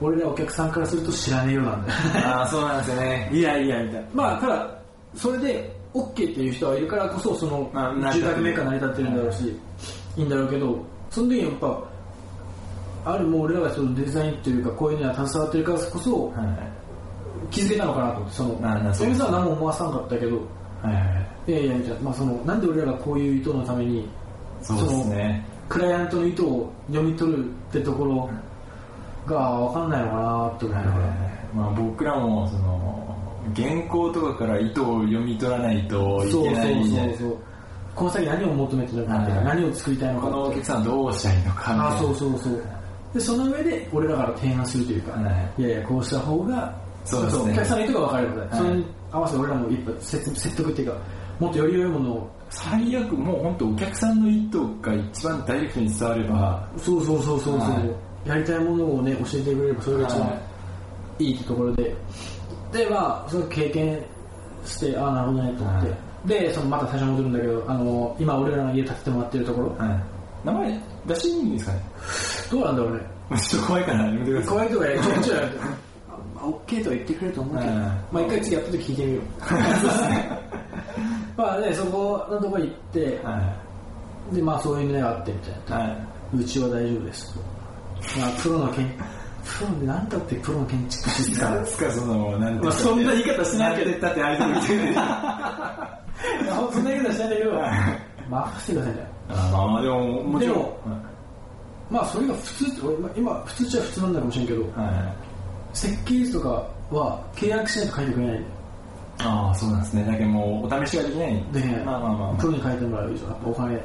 [0.00, 1.98] 俺らお客さんからすると知らねえよなんだよ。
[2.26, 3.30] ああそうなんですよね。
[3.32, 4.08] いやいやみたいな。
[4.12, 4.78] まあただ
[5.14, 9.60] それで OK っていう人はいるからこそそのまあ住宅メーカー成り立ってるんだろうし、
[10.16, 11.84] い、いんだろうけどその時にやっぱ
[13.04, 16.76] あるもう俺らがそのデザインというかこういうのには携わってるからこそはい。
[17.50, 20.36] 気づけたのかなと思ってそのそう嫁さんは何も思わさなかったけど
[21.46, 24.08] いやいやみたいな、まあ、そのなんで俺らがこういう意図のために
[24.62, 25.46] そうですね。
[25.68, 28.30] クライアントの意図を読み取るってところ
[29.26, 31.14] が分かんないのかなって思いながら、
[31.54, 32.96] まあ僕らもその
[33.54, 37.38] 原稿とかから意図を読み取らないといそうそうけないみたいなそうそう。
[37.94, 39.44] この先何を求めてるのかってはい。
[39.44, 41.88] 何を作りたいのかこのお客さんはどうしたいのかみたいな。
[41.88, 42.62] あそうそうそう。
[43.14, 45.62] でその上で俺らから提案するというか、はい。
[45.62, 47.52] い、やいやこうした方がそうですね。
[47.52, 48.48] お客さんの意図が分かれば、い。
[48.52, 50.98] それに合わせて俺らも一歩説説得っていうか
[51.38, 52.36] もっとより良いものを。
[52.48, 57.80] 最悪もう本当お客さんの意図が一番ダイレクトに伝わればそうそうそうそうそう、は
[58.26, 60.40] やりたいものをね教えてくれればそれが一番は
[61.18, 61.94] いいってところで、
[62.72, 64.04] でまあその経験
[64.64, 69.68] してああなるほどねと思って、はでそのまた最初に戻るんだけどあの今俺らの家建ててもらってるところ。
[69.76, 70.00] はい。
[70.44, 71.80] 名前出していいんですかね？
[72.50, 73.02] どうなんだろうね。
[73.40, 74.48] ちょっと怖いからやめてください。
[74.50, 75.68] 怖いとかや ちょいちょいやるとま
[76.36, 79.22] あ OK とは言ってくれると思うけど、うんまあ一回次やった時聞いてみよう。
[81.40, 83.54] まあねそこのところ行って、は
[84.32, 85.96] でまあそういうのがあってみたいな。
[86.34, 87.40] うちは大丈夫ですと。
[88.18, 88.88] まあ、プロの建、
[89.44, 91.40] プロで何だってプロの建築士です
[91.78, 91.90] か？
[91.92, 93.90] そのなんてまあそんな言い方しないけど。
[93.90, 94.20] んて言って
[96.72, 97.52] そんな言い方しないんだけど、
[98.30, 99.08] 任せてくださいね。
[99.28, 100.54] ああでももちろん。
[100.56, 100.78] でも
[101.90, 105.26] まあそれが普通、俺まあ今普通っちゃ普通なんだかもしれんけど、はい
[105.76, 106.48] 設計図とか
[106.90, 108.44] は契約しないと書いてくれない。
[109.18, 110.04] ああそうなんですね。
[110.04, 111.44] だけどもうお試しができない。
[111.52, 111.84] できない。
[111.84, 113.80] まあまあまあまプロに書いてもらう以上、やっぱお金、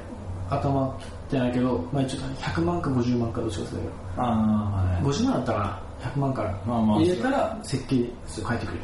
[0.51, 5.03] 頭じゃないけど、まあ一応100万か50万かどっちかですけど、ああはい。
[5.03, 6.99] 50万だったかな、100万からまあまあ。
[6.99, 7.95] 入れたら設計
[8.27, 8.81] 書いてくれる。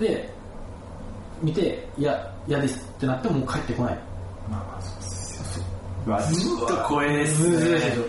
[0.00, 0.32] で
[1.42, 3.98] 見ていや嫌ですってなってももう帰ってこない。
[4.48, 5.64] まあまあそうですよ
[6.06, 7.56] うわちょっと怖いですね。
[7.98, 8.02] ょ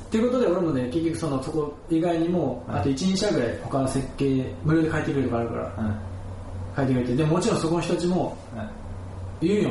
[0.00, 2.80] っていうことで俺もね結局そのそこ以外にもはい。
[2.80, 5.64] あと12社ぐらい他の設計無料で書いてくれるからあるから。
[5.64, 6.76] はい。
[6.76, 7.16] 書いてくれて。
[7.16, 8.36] でもちろんそこの人たちも
[9.40, 9.70] 言うよ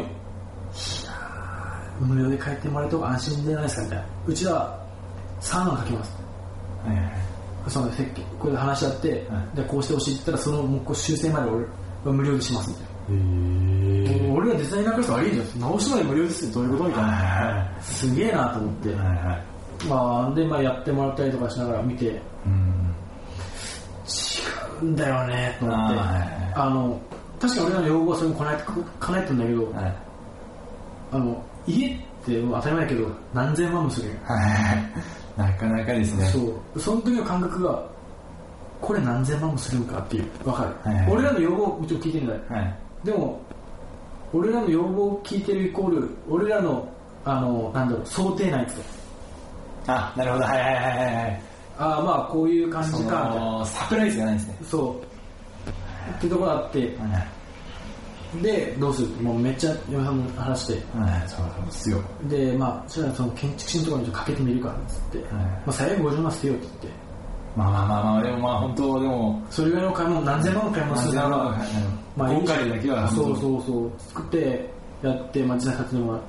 [2.04, 4.06] 無料で書いてもらえた方が安心じゃないですかみたいな。
[4.28, 4.86] うちは
[5.42, 6.18] 3案書きます。
[6.86, 7.12] はいはい。
[7.68, 11.66] その設計これで話し合って、はでこうしてほしいって言ったらそのもうこう修正まで俺
[12.06, 12.94] は無料でしますみたいな。
[14.28, 19.86] へ俺らデザイナーからしたら悪いじゃん直しまで無料ですってどういうことみたいはいはなすげえなと思って、はいはい。
[19.86, 22.06] まあ、で、まあ、やってもらったりとかしながら見て。
[22.06, 22.84] 違うん
[24.82, 25.96] うんだよねと思って。
[26.56, 27.02] あの
[27.40, 28.64] 確かに俺らの要望はそれも叶えて
[29.00, 29.96] 叶えてんだけど、はい
[31.14, 31.92] あの家っ
[32.26, 34.36] て当たり前だけど何千万もするよ、は
[35.38, 35.40] い。
[35.40, 36.26] なかなかですね。
[36.26, 36.80] そう。
[36.80, 37.86] その時の感覚が
[38.82, 40.24] これ何千万もするんかっていう。
[40.44, 41.12] 分かる、はいはい。
[41.12, 42.42] 俺らの要望もちろん聞いてるんだよ。
[42.50, 42.76] はい。
[43.04, 43.42] でも
[44.34, 46.88] 俺らの要望を聞いてるイコール俺らの
[47.26, 48.74] あのなんだろう想定内って。
[49.86, 50.44] あなるほど。
[50.46, 51.42] はいはいはいはいはい。
[51.78, 54.58] ああまあこういう感じかサプライズがないんですね。
[54.64, 55.00] そ
[55.68, 55.70] う。
[56.18, 56.80] ってところがあって。
[56.80, 57.33] はい
[58.42, 59.08] でどうする？
[59.22, 60.74] もうめっちゃ嫁さんも話して。
[60.98, 62.02] はいそうなんですよ。
[62.28, 66.88] でまあそれはその建築士のところにちょっとかけてみるからっつって、まあ、最悪50万捨てようって言って。
[67.56, 71.58] まあまあまあまあでもまあ本当でもそれぐらいの買い物何千万の買い物するならま
[72.16, 74.70] まあ今回だけはそうそうそう作って
[75.04, 76.22] やって、まあ、実際買ってもらっ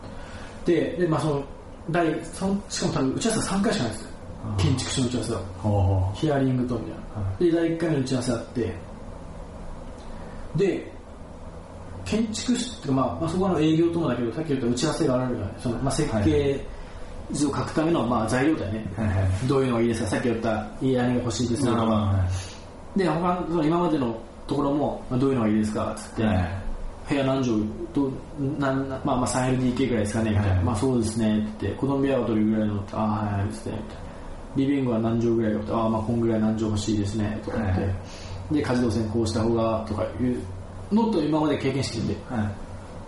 [0.64, 0.96] て。
[0.98, 1.44] でまあその
[1.90, 4.10] 第そのしかも多分打ち合わせは3回しかないんですよ。
[4.58, 5.40] 建築士の打ち合わせは。
[5.62, 8.74] ほうほヒアリングとみたいな、で第1回目の打ち合わせあって。
[10.56, 10.93] で
[12.04, 16.60] 建築士っていうか、まあ、まあそこは営業ともだけどさっき言った打ち合わせがあるよねその、まあ、設計
[17.32, 19.48] 図を書くための、まあ、材料だよね、はいはい。
[19.48, 20.08] どういうのがいいですか？
[20.08, 21.70] さっき言ったいい何が欲しいですか。
[21.70, 22.28] とか、は
[22.96, 25.92] で他のその今までのところも、まあ、どういうのがいいですか？
[25.92, 26.64] っつって、いはい。
[27.08, 27.64] 部屋何畳？
[27.94, 28.12] どう
[28.58, 31.68] なんまあまあ 3LDK ぐらいですかねみたいな、はいまあそうですねって。
[31.72, 34.04] 子供部屋はどれぐらいのああはいはいですねみたいな。
[34.56, 38.54] リビングは何畳ぐらいよってああまあこんぐらい何畳欲しいですねとか言って、はい。
[38.54, 40.38] で家事動線こうした方がとかいう
[40.94, 42.42] のと今まで経験してるんでは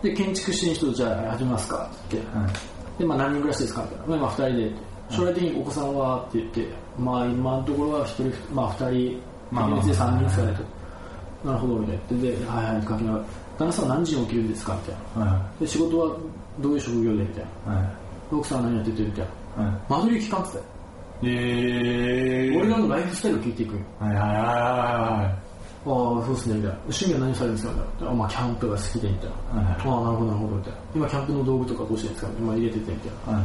[0.03, 0.09] い。
[0.09, 2.17] で建築士の人とじゃあ始めますかって。
[2.17, 2.51] 言ってはい。
[2.99, 4.73] でまあ何人暮らしですかみたいなまあ今2人で。
[5.09, 6.67] 将来的にお子さんはって言って。
[6.99, 9.21] まあ今のところは1人まあ2人。
[9.53, 10.59] 別で3人ですかね
[11.43, 11.49] と。
[11.49, 12.23] なるほどみたいな。
[12.23, 13.25] でではいはいって書きながら。
[13.59, 15.25] 旦那さんは何時に起きるんですかみたい。
[15.25, 16.17] なはで仕事は
[16.61, 17.75] どういう職業でみたいな。
[17.75, 17.87] いはい。
[18.33, 19.03] 奥さんは何やってて。
[19.03, 19.27] みたい。
[19.57, 20.53] なは間取り聞かんって。
[20.53, 20.65] たよ
[21.23, 22.59] いえー。
[22.59, 23.81] 俺らのライフスタイルを聞いていくよ。
[24.01, 25.46] はいはいはいはい
[25.87, 26.55] ああそうですね。
[26.57, 29.63] みたいな趣味は何されるんですかみたいなあまあキャンプが好きでみたいな。
[29.63, 30.79] はいああなるほどなるほどみたいな。
[30.97, 32.33] 今キャンプの道具とかどうしてるんですか？
[32.39, 33.39] 今入れててみたいな。
[33.39, 33.45] は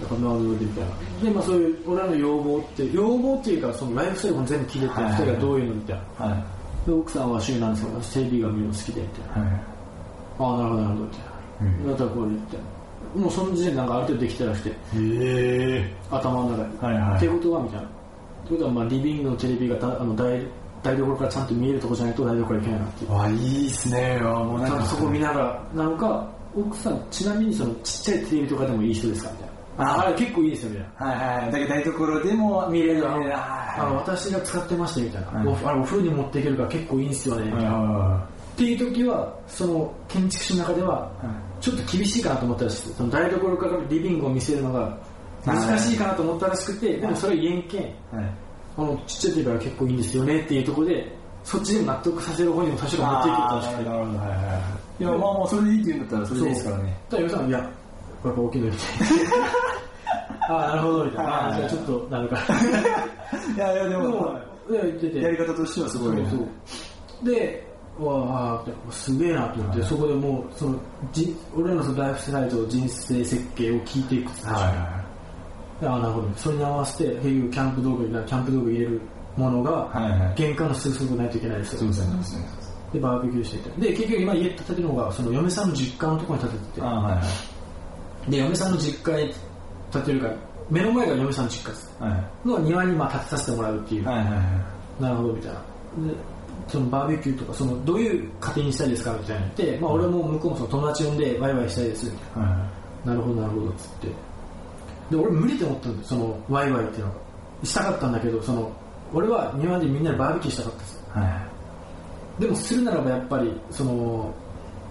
[0.00, 0.90] だからなるほどみたいな。
[1.24, 6.26] でまあそういう俺らの要望って要望っていうかそのライフスタイルも全部聞いてて二人がどういうのみたいな。
[6.26, 6.44] はい。
[6.86, 9.48] で奥さんは趣味なんですけどテレビが見るの好きでみたいな。
[9.50, 9.60] はい
[10.38, 11.20] ああなるほどなるほどみたい
[11.60, 11.86] うん。
[11.86, 12.58] なだったらこれみたい
[13.16, 14.76] なもうその時点でなんかある程度できたらしくて。
[14.96, 17.16] え頭の中に、はいはい。
[17.16, 17.86] ってことはみたいな。
[17.86, 17.90] っ
[18.44, 20.40] てことはまあリビングのテレビがたあの台
[20.82, 23.10] 台所からちゃんと見えるとこじゃないと台所からいけないなっていう。
[23.10, 24.20] ー、わいいっすね。
[24.22, 29.50] わもうちゃんとそこを見ながらなのか奥さんちなみにそのちっちゃいテレビとかでもいい人ですかみたいな。
[29.78, 31.52] ああれ結構いいですよみたいなはいはい。
[31.52, 41.10] だけど台所でも見れる見れるあの私が使ってましてみたいな、はいおあれお風呂に持っていけるから結構いいんですよね、みたいなはっていう時はその建築士の中では
[41.60, 44.98] ちょっと厳しいかなと思ったらしくてその台所からリビングを見せるのが
[45.46, 48.49] 難しいかなと思ったらしくてでもそれは言えんけんいはい
[48.80, 51.12] あのちっちゃいテレビから結構いいんですよねっていうところで
[51.44, 54.04] そっちでも納得させる方にも多少持っていけたらしくてなる。
[54.06, 55.04] ほどはいはいい。
[55.04, 56.82] やまあまあそれでいいって言うんだったらそれでいいですからね。
[56.84, 57.70] だから嫁さんいや
[58.22, 61.30] これやっぱ大きいの みたいなああなるほどみたいな。
[61.56, 62.36] じゃあちょっとなるか。
[62.36, 62.42] ら
[63.54, 64.38] いやいやででも
[64.70, 65.20] いや言ってて。
[65.20, 66.26] やり方としてはすごいね。
[66.30, 66.44] そうそ
[67.22, 67.24] う。
[67.24, 70.76] でわあすげえなと思って、そこでもうその
[71.12, 74.99] じ俺らのそのライフスタイルと人生設計を聞いていくってはいは
[75.82, 76.28] ああなるほど。
[76.36, 79.00] それに合わせて結局キャンプ道具にキャンプ道具入れる
[79.36, 80.34] ものが、いはいはい。
[80.36, 81.78] 玄関のすぐそばないといけないですよ。
[81.78, 82.06] そうですね。
[82.06, 82.60] そうですね
[82.92, 86.82] でバーベキューしていてで結局今家建てるのがその嫁さんの実家のところに建ててて。
[86.82, 87.22] あはいは
[88.28, 88.30] い。
[88.30, 89.34] で嫁さんの実家に
[89.92, 90.36] 建てるから
[90.68, 91.96] 目の前が嫁さんの実家です。
[92.00, 92.10] は
[92.44, 94.32] いの庭にまあ建てさせてもらうっていう、はいはいは
[94.98, 95.02] い。
[95.02, 95.58] なるほどみたいな。
[95.58, 96.14] で
[96.68, 102.48] そのバーベキューとかそのどういう家庭にしたいですかみたいなって、まあ、俺も向こうもその友達呼んでワイワイしたいですみたいは
[103.04, 104.08] ななるほどなるほどっつって
[105.10, 107.18] で俺無理って思ったんだよそのワイワイっていうのが。
[107.62, 108.70] したかったんだけどその
[109.12, 111.04] 俺は庭でみんなでバーベキューしたかったです。
[111.16, 111.26] いは
[112.38, 112.42] い。
[112.42, 114.34] でもするならばやっぱりその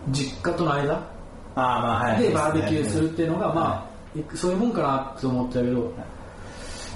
[0.10, 1.00] 実家との間あ
[1.56, 2.24] あまあはい。
[2.24, 5.94] でバーベキューするっていうのがまあそういうもんかなと思ったけど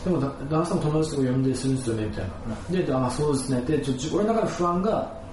[0.04, 2.32] でもだ旦那さんも友達とか呼んでするんですよねみたいな。
[2.70, 3.62] でであまあそうですね。
[3.62, 5.24] でちょ俺の中で不安が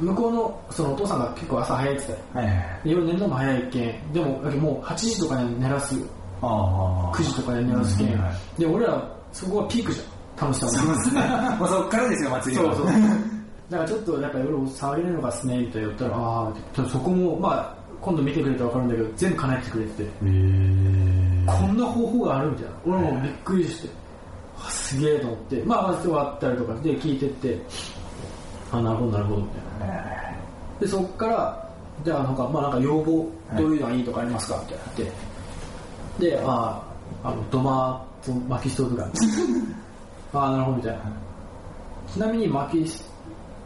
[0.00, 2.46] 向こうのそのお父さんが結構朝早いって言ってたよ。
[2.46, 4.12] はい夜寝るのも早いけん。
[4.12, 5.94] でももう8時とかに寝らす
[6.40, 8.20] 9時とかに寝らすけん、うん。
[8.20, 8.60] はい。
[8.60, 10.20] で俺らそこがピークじゃん。
[10.40, 11.20] 楽しさそうですね。
[11.58, 12.74] もうそっからですよ祭りは。
[12.74, 12.94] そうそう。
[13.68, 20.10] だからちょっとなんか夜騒げないのかっすねみたいな言ったらああそこもまあ今度見てくれたら分かるんだけど全部叶えてくれてて。
[21.46, 22.70] こんな方法があるみたいな。
[22.86, 23.88] 俺もびっくりして。
[24.58, 25.62] あすげえと思って。
[25.64, 26.74] まあ終わったりとか。
[26.74, 27.60] で聞いてって。
[28.72, 29.48] あなるほどなるほどみ
[29.78, 29.94] たいな。
[30.80, 31.68] でそっから
[32.04, 33.26] じゃあなんかまあなんか要望
[33.56, 34.56] どういうのがいいとかありますか？
[34.56, 35.14] って言って
[36.20, 36.80] であ
[37.24, 39.04] ああの土間と薪ストーブが
[40.34, 41.00] あ あなるほどみたいな。
[42.12, 43.04] ちなみに薪ス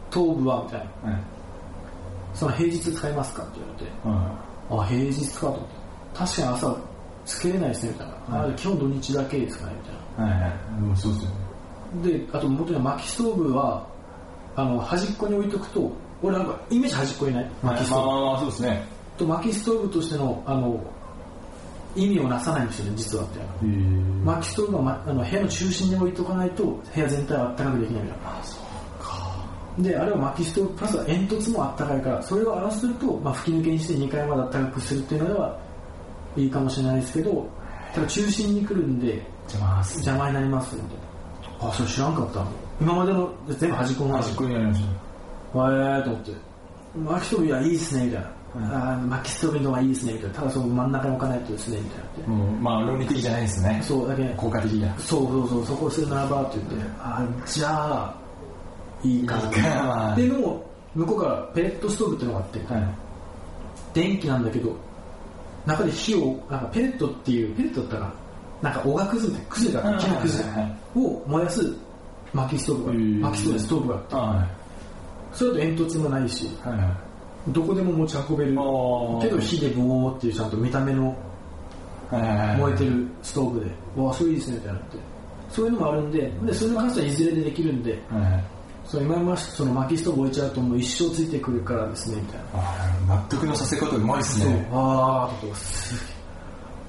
[0.09, 1.11] トーブはみたいな。
[1.11, 1.21] はい
[2.33, 3.91] その平日使いますかって言われて。
[4.73, 4.81] うん。
[4.81, 5.65] あ平日かと思って。
[6.17, 6.75] 確かに朝
[7.25, 9.73] つけれないですねみたいな、あ基本土日だけですかね
[10.17, 10.33] みたいな。
[10.33, 10.53] はいはい。
[10.81, 11.37] うんそうですよね。
[12.19, 13.85] であと元に薪ストーブは
[14.57, 15.89] あの端っこに置いとくと
[16.21, 17.49] 俺なんかイメージ端っこにない？
[17.63, 18.83] 薪ストーブ、ああそうですね。
[19.17, 20.77] と薪ストーブとしてのあの
[21.95, 28.41] 意味をなさないんですよね実はみたいな薪ストーブは、ま、あの部屋の中心に置いとかないと部屋全体はあったかくできないみたいな
[29.77, 35.59] であれは薪ストーブプラス煙突もあったかいからそれを合わせると、まあ、吹き抜けにして2階まであったかくするっていうのでは
[36.37, 37.49] いいかもしれないですけど
[37.93, 41.05] ただ中心に来るんで邪魔になりますみたいな
[41.69, 42.45] あそれ知らんかった。
[42.81, 44.17] 今までの全部端っこにあ
[44.59, 44.81] りまし
[45.53, 46.31] わえーと思って。
[46.95, 50.35] 薪ストーブいやいいっすねみたいな、あー薪ストーブの方がいいですねみたいな。
[50.35, 53.81] ただその真ん中に置かないとですねみたいなうまあ論理的じゃないですね。
[53.83, 55.65] そうだけ効果的だそうそうそう。
[55.65, 58.15] そこをするならばって言ってあーじゃあ
[59.03, 59.61] いいかいいか。
[59.61, 60.63] ななでも
[60.93, 62.83] 向こうからペレットストーブっていうのがあって、はい。
[63.93, 64.75] 電気なんだけど
[65.65, 68.13] 中で火をなんかペレットっていうペレットだったか
[68.61, 68.69] な。
[68.71, 70.43] なんかおがくずみたいなくずが木のくず。
[70.43, 71.75] はいはいを燃やす
[72.33, 74.15] 薪ストーブが薪ストーブストーブがあって。
[74.15, 74.47] は
[75.33, 76.45] それだと煙突もないし。
[76.45, 77.04] いはいはい
[77.49, 78.53] どこでも持ち運べる。
[78.55, 79.21] ー。
[79.21, 81.15] けど火でボーっていうちゃんと見た目の
[82.11, 83.71] 燃えてるストーブで。
[83.95, 84.97] わあそれいいですねみたいなって。
[85.49, 87.97] そういうのもあるんででそれに関してはいずれでできるんで
[88.83, 92.41] そう今まその薪ストーブ置いちゃうともう一生ついてくるからですねみたい
[93.07, 93.15] な。
[93.15, 94.67] 納得のさせ方うまいっすね。
[94.71, 96.15] ああとかすげえ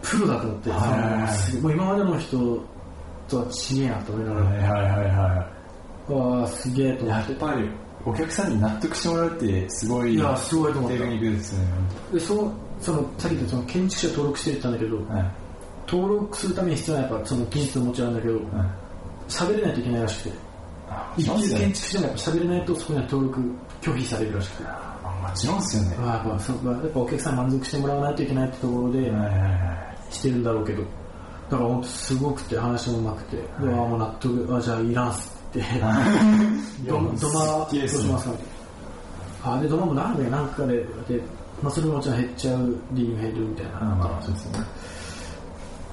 [0.03, 0.87] プロだと思ってはいは
[1.19, 1.29] いはい。
[1.29, 2.39] すげえもう今までの人
[3.29, 5.49] とは違えなと思いながら、はいはいはいは
[6.09, 7.33] わあすげえとい思って。
[7.33, 7.71] やっぱり
[8.07, 10.97] お客さんに納得してもらうってすごいいやすごいと思った。
[10.97, 11.67] テクニックですね
[12.13, 15.33] でそのそのさっき言ったその建築士を登録してるって言ったんだけど、はい。
[15.89, 18.43] 登録するために必要なやっぱその技術ももちろんだけどはい。
[19.29, 20.37] 喋れないといけないらしくて。
[20.89, 23.41] あ一級建築士でもやっぱ喋れないとそこには登録
[23.83, 24.65] 拒否されるらしくて。
[24.69, 25.97] あもちろんっすよね。
[25.97, 30.83] まあやっぱそこはやっぱお客さんに満足してもらわないといけないってところではいはいはしてるんだろうけど。
[31.51, 34.57] だから本当すごくて話もうまくて、であもう納得。
[34.57, 38.47] あじゃあいらんっすドいやドマどうしますかみたい
[39.45, 40.77] なあでドマもなんでなんかで
[41.09, 41.21] で、
[41.63, 44.59] まあ、それももちろん減っちゃうリーグ減るみたいな、いまあそうですね。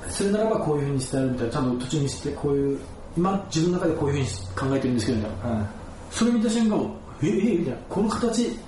[0.10, 1.54] それならばこういうふうに伝えるみたいな。
[1.54, 2.80] ちゃんと途中にしてこういう
[3.18, 5.52] 今自分の中でこういうふうに考えてるんですけどみたい。
[5.52, 5.68] なは
[6.12, 6.78] それ見た瞬間
[7.22, 7.80] ええみたいな。
[7.90, 8.60] この形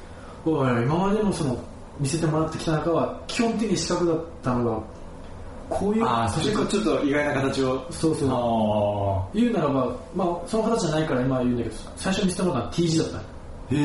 [0.46, 1.58] おい今までのその
[2.00, 4.84] 見せてもらってきた中は基本的に四角だったのが
[5.70, 7.86] こういうああそれがちょっと意外な形を。
[7.92, 8.30] そうそう。
[8.30, 13.18] あ言うならば、まあ、その形じゃないから今は言うんだけど最初に見せたのは T 字だった。
[13.18, 13.22] あ
[13.72, 13.76] へ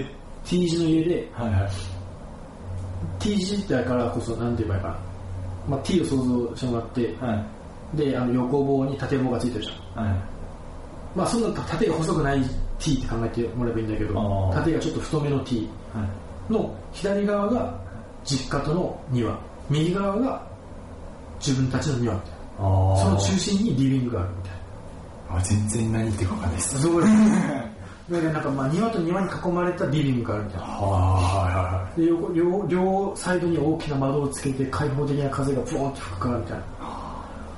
[0.00, 0.06] え
[0.44, 1.70] T 字の家ではいはい。
[3.18, 4.96] T 字だからこそなんて言えばいいかな、
[5.68, 7.34] まあ、T を想像してもらっては
[7.94, 7.96] い。
[7.96, 10.04] であの横棒に縦棒がついてるじゃん。
[10.04, 10.16] はい。
[11.16, 12.42] まあそんな縦が細くない
[12.78, 16.04] T って考えてもらえばいいんだけど縦がちょっと太めの T は
[16.50, 16.52] い。
[16.52, 17.80] の左側が
[18.24, 19.38] 実家との庭。
[19.70, 20.47] 右側が
[21.40, 22.68] 自分たちの庭みたいあな。
[22.94, 25.38] あその中心にリビングがあるみたいな。
[25.38, 26.82] あ全然何言ってるか分かんないです。
[26.82, 30.66] そこでだからなんかまあ庭と庭に囲まれたリビングがあるみたいな。
[30.66, 36.64] はで横両両サイドに大きな窓をつけて開放的な風がブワーンと吹くからみたいな。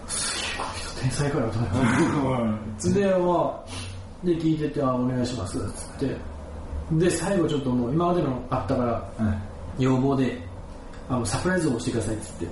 [0.09, 0.59] すげえ。
[0.59, 3.91] この人天才かよと思っていはいはい
[4.25, 6.17] で、聞いてて、あ、お願いします、つって。
[6.93, 9.39] で、最後ちょっともう、今までのあったから、はい
[9.79, 10.39] 要望で、
[11.09, 12.47] あの、サプライズをしてください、つって。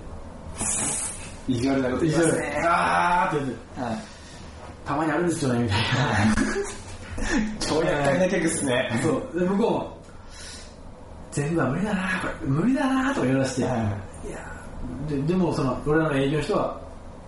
[1.49, 4.19] 意地悪なこと言いますねあーって言って、はい
[4.89, 5.79] たまにあるんですよね、みたい
[7.61, 8.99] 超厄介な客っすねな。
[9.03, 9.39] そう。
[9.39, 9.99] で、向こうも、
[11.31, 13.97] 全部は無理だな、これ、無理だな、とか言われて、いはや
[15.07, 16.81] で、でも、その、俺らの営業の人は、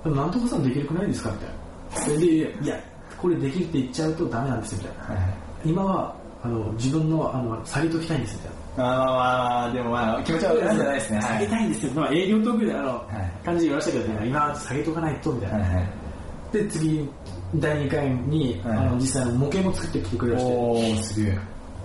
[0.03, 2.07] でもなんとかさんできるくないですかみたいな。
[2.07, 2.27] それで、
[2.63, 2.81] いや、
[3.19, 5.23] これできるって言っちゃうとダメなんですよ、みたいな。
[5.23, 8.57] はい今は、あの、自分の、あの、下げときたいんです、みたいな。
[8.77, 11.21] ああでもまあ気持ちは分かるんじゃないですね。
[11.23, 13.45] 下げたいんですよ、まあ、営業トークであの、い。
[13.45, 15.59] 感じで言われましたけど、ね、今は下げとかないとみたいな、
[16.53, 17.09] で次
[17.57, 21.39] 第2回に、はいあの実際の模型も作ってきてくれましおーすげえ。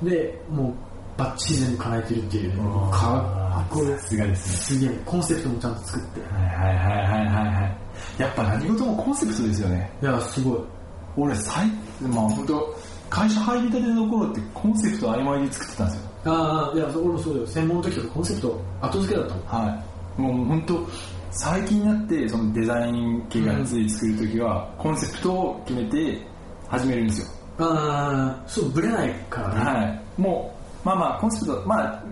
[0.03, 0.73] てでもう
[1.17, 2.51] バッチリ全部叶えてるっていう。
[2.91, 3.91] かっこいい。
[3.93, 4.79] さすがですね。
[4.79, 4.99] すげえ。
[5.05, 6.21] コンセプトもちゃんと作って。
[6.21, 8.21] はいはいはいはいはいはい。
[8.21, 9.91] やっぱ何事もコンセプトですよね。
[10.01, 10.59] いやすごい。
[11.17, 11.67] 俺最
[12.01, 12.75] まあ本当
[13.09, 17.47] 会社入りたての頃ってコンセプト曖昧で作ってたんですよああいや俺もそうだよ。
[17.47, 19.43] 専門の時とかコンセプト後付けだったもん。
[19.65, 19.83] は
[20.17, 20.21] い。
[20.21, 20.87] もう本当
[21.31, 26.17] 最近になってそのデザイン系がつい作る時は、コンセプトを決めて
[26.69, 27.27] 始めるんですよ。
[27.59, 29.59] ああそうブレないからね。
[29.59, 29.83] は
[30.17, 30.21] い。
[30.21, 30.53] も
[30.83, 32.03] うまあまあコンセプトまあ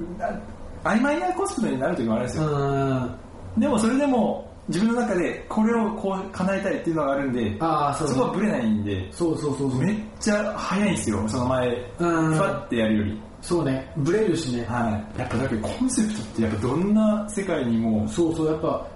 [0.83, 2.47] あ曖昧なコンセプトになる時もあるんですよ。
[2.47, 3.15] うん
[3.57, 9.81] でもそれでも自分の中でこれをこう叶えたいっていうのがあるんでああそうそこはブレないんでそうそうそうそう。
[9.81, 11.91] めっちゃ早いんですよその前。
[11.97, 13.91] ふうんわってやるよりそうね。
[13.97, 14.65] ブレるしね。
[14.65, 15.19] はい。
[15.19, 18.07] やっぱだけどコンセプトってやっぱどんな世界にも。
[18.07, 18.47] そうそう。
[18.47, 18.87] やっぱ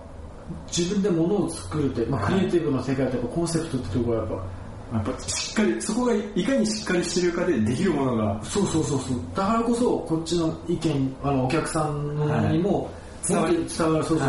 [0.67, 2.33] 自分で物を作るって、まあ、はい。
[2.33, 8.41] クリエイティブの世界ってやっぱコンセプトってところはやっぱやっぱしっかりそこがいかにしっかりしてるかでできるものが。
[8.43, 9.17] そうそうそうそう。
[9.35, 12.15] だからこそこっちの意見あのお客さん
[12.51, 12.89] にも
[13.27, 13.65] 伝わる。
[13.67, 14.03] 伝わる。
[14.05, 14.27] そうそうそう、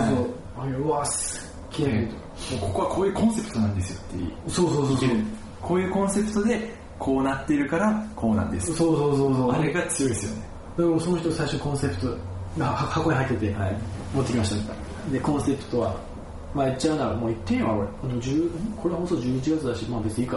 [0.59, 0.73] はい。
[0.75, 2.11] あうわすげえ、
[2.61, 5.09] ここはこういうコンセプトなんですよっていうそうそうそうそう。
[5.63, 8.75] こういうコンセプトでこうなっているからこうなんです。
[8.75, 9.53] そうそうそうそう。
[9.53, 10.49] あれが強いですよね。
[10.77, 12.17] でもその人最初コンセプト
[12.65, 13.77] 箱に入ってて、はい。
[14.15, 14.75] 持ってきました。
[15.13, 15.97] でコンセプトは
[16.55, 17.67] まあ言っちゃうならもう言ってんよ
[18.03, 20.37] 俺あの10これは放送11月だしまあ別にいいか、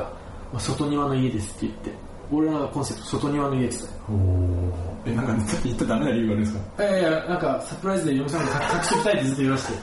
[0.53, 1.91] まあ、外庭の家ですって言って。
[2.33, 5.35] 俺らのコンセプト外庭の家って言っておえなんか
[5.65, 6.83] 言ったらダメな理由があるんですか？
[6.83, 9.73] いやいやなんかサプライズで嫁さんが隠しておきたいってずっと言いまして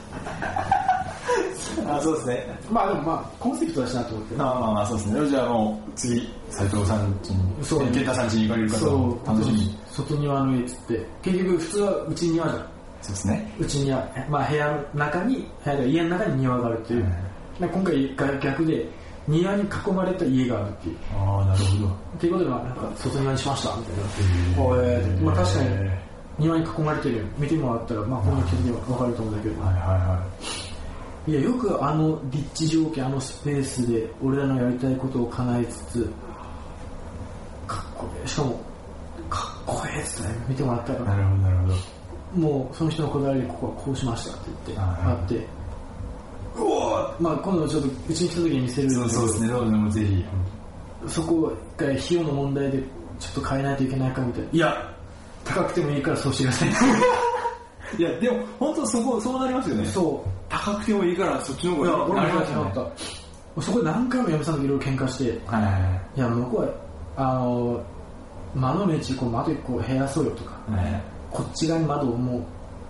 [1.86, 2.58] あそうですね。
[2.70, 4.34] まあでもまあコンセプトだしなと思って。
[4.36, 5.28] まあまあまあそうですね。
[5.28, 7.80] じゃあもう次斉藤さん家にそう。
[7.90, 9.78] 健太さん家に行かれる方を楽しみに。
[9.98, 12.58] 外庭の家っつって結局普通はうち庭じゃん
[13.02, 17.06] そうですねうち庭まあ部屋の中に部屋で家の中に庭があるっていう、
[17.60, 18.88] で今回が逆で
[19.26, 25.90] 庭に囲まれた家があるっていうああなるほどっていうことでまあなんか外庭にしましたみたいなおえーまあ確かに
[26.38, 30.67] 庭に囲まれてるよ見てもらったらまあこの気で分かると思うんだけど、はいはいはい
[31.34, 36.12] やよくあの立地条件あのスペースで俺らのやりたいことを叶えつつ
[37.66, 38.28] かっこいい。
[38.28, 38.60] しかも
[39.28, 40.34] かっこいいっすね。
[40.48, 41.00] 見てもらったら。
[41.00, 41.98] いなるほどなるほど。
[42.34, 50.24] もうその人のこだわりでここはこうしましたって言ってあってうおーまあ今度ちょっとうちに来た時に見せるんそうそうですねどうぞもうぜひ。
[51.06, 52.82] そこが費用の問題で
[53.18, 54.48] ちょっと変えないといけないかみたいな。
[54.52, 54.94] いや
[55.44, 56.70] 高くてもいいからそうしてください。
[57.98, 59.86] いやでも本当そこそうなりますよね。
[59.86, 62.64] そう高くてもいいからそっちの方が俺も話しなりますよね。
[62.68, 62.94] なかっ
[63.56, 65.40] たそこで何回も嫁さんといろいろ喧嘩して。
[65.46, 65.82] はいはいはい。
[66.16, 66.74] いや向こうは
[67.16, 67.84] あの
[68.54, 71.02] 窓の位置こう窓1個減らそうよとかいはい。
[71.30, 72.42] こっち側に窓をもう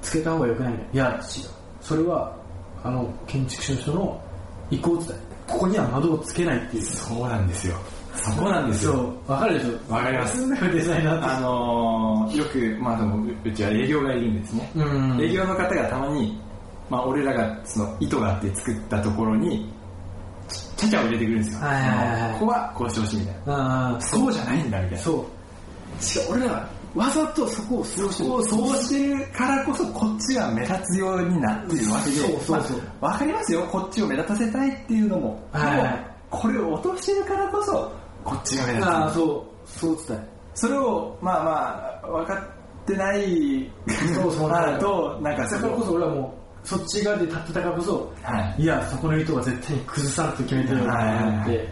[0.03, 1.45] つけた方がよくないんだよいや違う
[1.81, 2.37] それは
[2.85, 4.23] あの建築士の人の
[4.71, 5.13] 意向って
[5.49, 6.83] ここには窓をつけないっていう。
[6.85, 7.77] そうなんですよ。
[8.15, 9.33] そこなんですそよう。
[9.33, 9.93] わかるでしょ？
[9.95, 10.49] わかります。
[10.73, 12.45] デザイナーあのー、よ
[12.77, 15.21] く、まあ、でもううちは営業がいるんですね、うん。
[15.21, 16.39] 営業の方がたまに、
[16.91, 19.73] まあ、俺らがその糸があって作ったところに
[20.49, 22.33] ちちゃちゃを入れてくるんですよ、はいはいはいはい。
[22.35, 23.99] ここはこうしてほしいみたいな。
[24.01, 24.99] そうじゃないんだみたいな。
[24.99, 25.17] そう。
[25.17, 28.45] 違う俺らはわざとそこをそうしてる。
[28.45, 32.79] そうしてるからこそこっちが目立つようになってるわけでそうそうそう。
[33.01, 33.63] まあわかりますよ。
[33.71, 35.81] こっちを目立たせたいっていうのも、はい。
[35.81, 37.91] はいこれを落としてるからこそ
[38.23, 38.87] こっちが目立つ。
[38.87, 39.69] ああそう。
[39.69, 43.71] そう伝えそれをまあまあ分かってない
[44.15, 44.49] そうそう。
[44.53, 48.63] なるとなんかだからこそ俺はもうそっち側で立ってたからこそはい。
[48.63, 51.69] いやそこの糸は絶対に崩さんと決めてるよと思って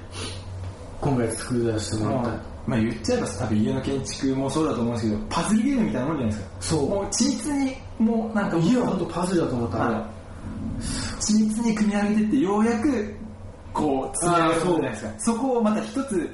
[1.03, 2.31] 今回作り出してもらった。
[2.67, 6.57] まあ言っちゃえば多分家の建築もそうだと思うんですけどパズルゲームみたいなもんじゃないですか。
[6.61, 6.89] そう。
[6.89, 10.83] もう緻密にもうなんか家は本当パズルだと思ったはい。
[11.21, 13.15] 緻密に組み上げてってようやく
[13.75, 15.11] こう積み上げるじゃないですか。
[15.19, 16.31] そこをまた一つ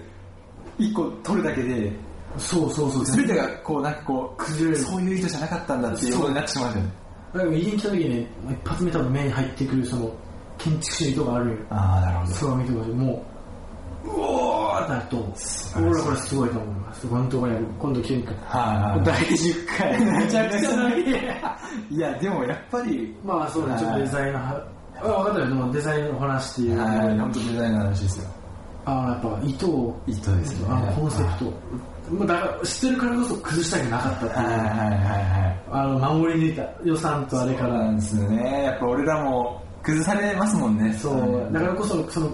[0.79, 1.93] 一個取るだけで
[2.39, 4.85] そうそうそう全てがこうなんかこう崩れる。
[4.85, 7.02] そういう意図じゃなかったんだっていうことになってしまうんですよね
[7.33, 10.13] だから家に来た時にね一発目多分目に入ってくるその
[10.59, 11.57] 建築士の糸があるよ。
[11.71, 13.27] ああなるほそれを見てほしいも
[14.05, 15.33] ううおーってなると思う
[15.77, 17.07] 俺はこれすごいと思います。
[17.07, 19.05] 本当に今度来てみるはいはい。
[19.05, 20.05] 第10回。
[20.05, 21.03] めちゃくちゃ長い
[21.91, 23.77] いやでもやっぱりまあそうね。
[23.79, 24.55] ちょっとデザインの話
[25.01, 25.49] あ分かったよ。
[25.49, 27.19] でもデザインの話っていうのははい。
[27.19, 28.29] 本当デザインの話ですよ。
[28.85, 30.01] あのやっぱ糸を。
[30.07, 30.67] 糸ですね。
[30.71, 31.53] あのコンセプト
[32.13, 34.35] まあだから知ってるからこそ崩したくなかったっていう。
[34.35, 37.79] はいはいはいはいあの守り抜いた予算とあれから。
[37.79, 38.65] なんですね。
[38.65, 40.93] やっぱ俺らも崩されますもんね。
[40.93, 41.53] そう。
[41.53, 42.31] だからこそその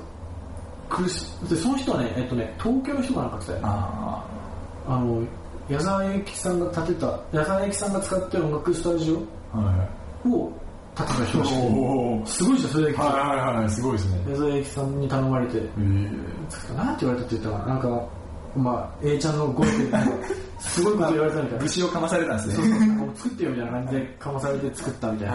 [0.88, 4.24] 苦しでその人はねえっとね東京の人がなんかってたよあ
[4.86, 5.22] あの
[5.68, 9.18] 矢沢永吉さんが建てた矢沢永吉さんが使ってる音楽スタジ
[9.52, 9.84] あは
[10.24, 10.52] いオを
[10.96, 14.20] 建てた人すごいじゃんそれだけはいはいはいすごいですね。
[14.30, 15.58] 矢沢永吉さんに頼まれて。
[15.58, 17.66] へえなんて言われたって言ったかな。
[17.66, 18.08] なんか
[18.58, 20.12] まあ A ちゃんの語彙でなんか
[20.58, 21.52] すごいこと言われたみたい。
[21.52, 23.16] な武士をかまされたんですねそうそうもう。
[23.16, 25.34] 作ってよみたいな感じでかまされて作ったみたいな。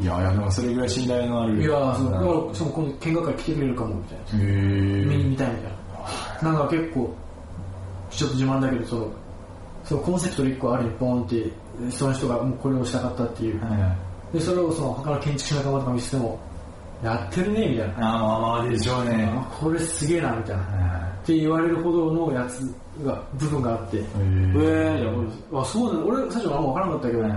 [0.00, 1.62] いやいやでもそれぐらい信頼のある。
[1.62, 2.12] いやーそう。
[2.12, 4.44] だからしかも今度見学会来てくれるかもみたいな。
[4.44, 5.72] 見へえ見たいみたい
[6.42, 6.50] な。
[6.50, 7.14] なんか結構
[8.10, 9.10] ちょっと自慢だけどその
[9.84, 11.50] そのコンセプトで1個あるにポンって
[11.90, 13.96] その人がもうこれをしたかったっていう、はいは
[14.32, 14.36] い。
[14.36, 16.38] でそれをその他の建築士仲間とか見せても
[17.02, 19.30] やってるねみたいな、ああまあでしょうね。
[19.30, 22.60] あこれすげえなみたいな、はって言われるほどのやつ
[23.04, 27.32] が部分があって、えへー、ーあそうなんだ俺最初は分からなかったけど、いはい。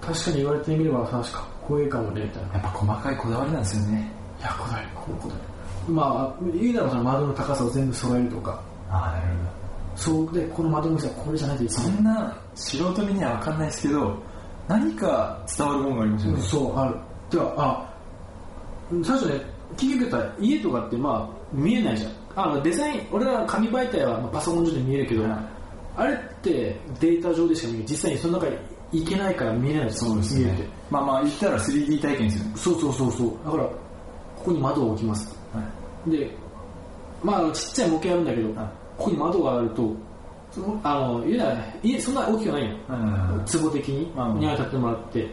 [0.00, 2.52] 確かに言われてみれば確かかっこいいかもねみたいな。
[2.54, 4.12] やっぱ細かいこだわりなんですよね。
[4.40, 5.40] いやこだわりこのこだわ
[5.88, 8.62] りまあ言うならその窓の高さを全部揃えるとか。
[8.90, 9.38] ああなる
[9.96, 11.84] そうでこの窓の大きさこれじゃないといけない。
[11.84, 14.22] ほどそんな素人目には分かんないですけど
[14.66, 16.42] 何か伝わるものがありますよね。
[16.42, 16.96] そうある。
[17.30, 17.94] てかあ
[19.02, 19.40] 最初ね
[19.76, 25.32] 結局言ったら家とかってまあ見えないじゃんあのデザイン俺ら紙媒体はまあパソコン上で見えるけど、はい。
[25.96, 28.56] あれってデータ上でしか見えない実際にその中に
[28.92, 30.68] 行けないから見えないそうですね。
[30.90, 33.32] まあまあ言ったら 3D 体験ですよねそうそうそうそう。
[33.44, 33.72] だからこ
[34.44, 35.28] こに窓を置きます。
[35.28, 35.64] とは
[36.06, 36.10] い。
[36.10, 36.30] で
[37.22, 38.68] まあちっちゃい模型あるんだけど、はい。
[38.98, 39.96] ここに窓があると
[40.82, 43.44] あの言うなら家そんな大きくないよ、うん。
[43.62, 45.28] 壺的に庭に立ってもらって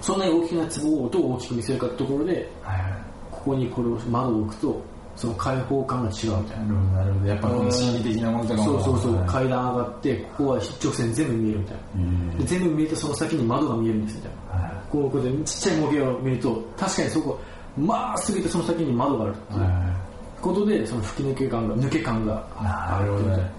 [0.00, 2.92] そんなに大きな壺をどう大きく見せるかってところではいはい。
[3.30, 4.82] ここにこれを窓を置くと
[5.18, 6.64] その開放感が違うみたいな。
[6.64, 11.76] なるほどなるほどやっぱこの心理的なものとかもそうそうそう、はい階段上がってここは一直線全部見えるみたい
[12.28, 12.38] な。
[12.38, 14.32] で全部見えてその先に窓が見えるんですみたい。
[14.32, 17.40] なはこうこうでちっちゃい模型を見ると確かにそこ
[17.76, 19.62] まっすぐ行ってその先に窓があるっていう。
[20.40, 23.50] ことでその吹き抜け感が抜け感がいなるほどね。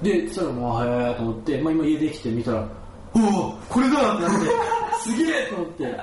[0.00, 2.68] でそしたらもう早いと思って、まあ、今家できて見たら
[3.14, 4.46] おおこれだってなって
[5.02, 5.96] すげえと思って。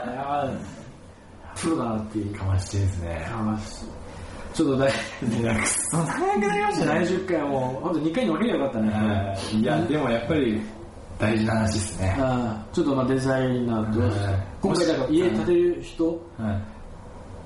[1.57, 2.35] プロだなっていう。
[2.35, 3.27] かましてですね。
[3.33, 3.57] あまあ
[4.57, 6.93] ちょっと大いやくそ長くなりましたね。
[6.95, 9.57] 何十回も本当2回に分ければよかったね、はい。
[9.61, 10.61] いやでもやっぱり
[11.19, 12.17] 大事な話ですね。
[12.73, 14.11] ちょっとまあデザイナーと、はい。
[14.59, 16.19] 今回だから家建てる人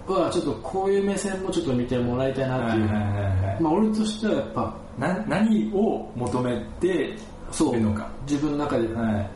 [0.07, 7.13] はちょっとこういう目線もちょっと見てもらいたいなっていう、はいまあ俺としてはやっぱな何を求めて
[7.51, 7.75] そう。
[7.75, 8.09] るのか。
[8.25, 9.29] 自分の中で、はい。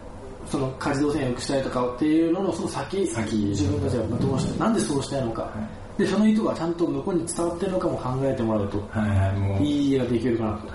[0.45, 3.35] その家事動線を良くしたいとかっていうののその先先。
[3.35, 5.51] 自分たちがどうしてなんでそうしたいのか、
[5.97, 9.63] でその意図がちゃんと向こうに伝わってるのかも考えてもらうとはいはいもう。
[9.63, 10.67] いい家ができるかなと。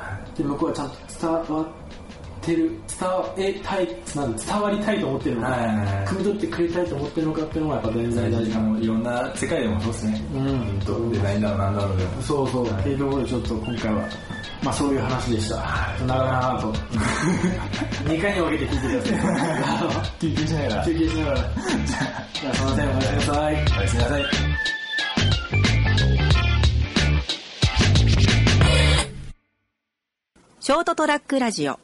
[0.43, 1.67] で向こうはちゃんと伝わっ
[2.43, 2.71] てる
[3.37, 5.67] 伝えたいなん伝わりたいと思ってるのか、はい。
[5.67, 8.75] はいはい汲み取ってくれたいと思ってるのかっていうのがやっぱ全然大事かなも。
[8.75, 8.87] うい。
[8.87, 10.23] ろんな世界でもそうですね。
[10.35, 10.79] うん。
[11.13, 12.23] デザインだろうなんだろうでも。
[12.23, 14.09] そうそう、っていうところでちょっと今回は
[14.63, 15.57] まあそういう話でした。
[16.07, 16.73] 長々と。
[18.09, 20.09] 2回に分けて聞いてください。
[20.21, 20.85] 休憩しながら。
[20.87, 21.37] 休憩しながら。
[21.39, 23.55] じゃあその点お待ちください。
[23.55, 24.25] おやすみなさい
[30.61, 31.81] ショートトラックラジオ。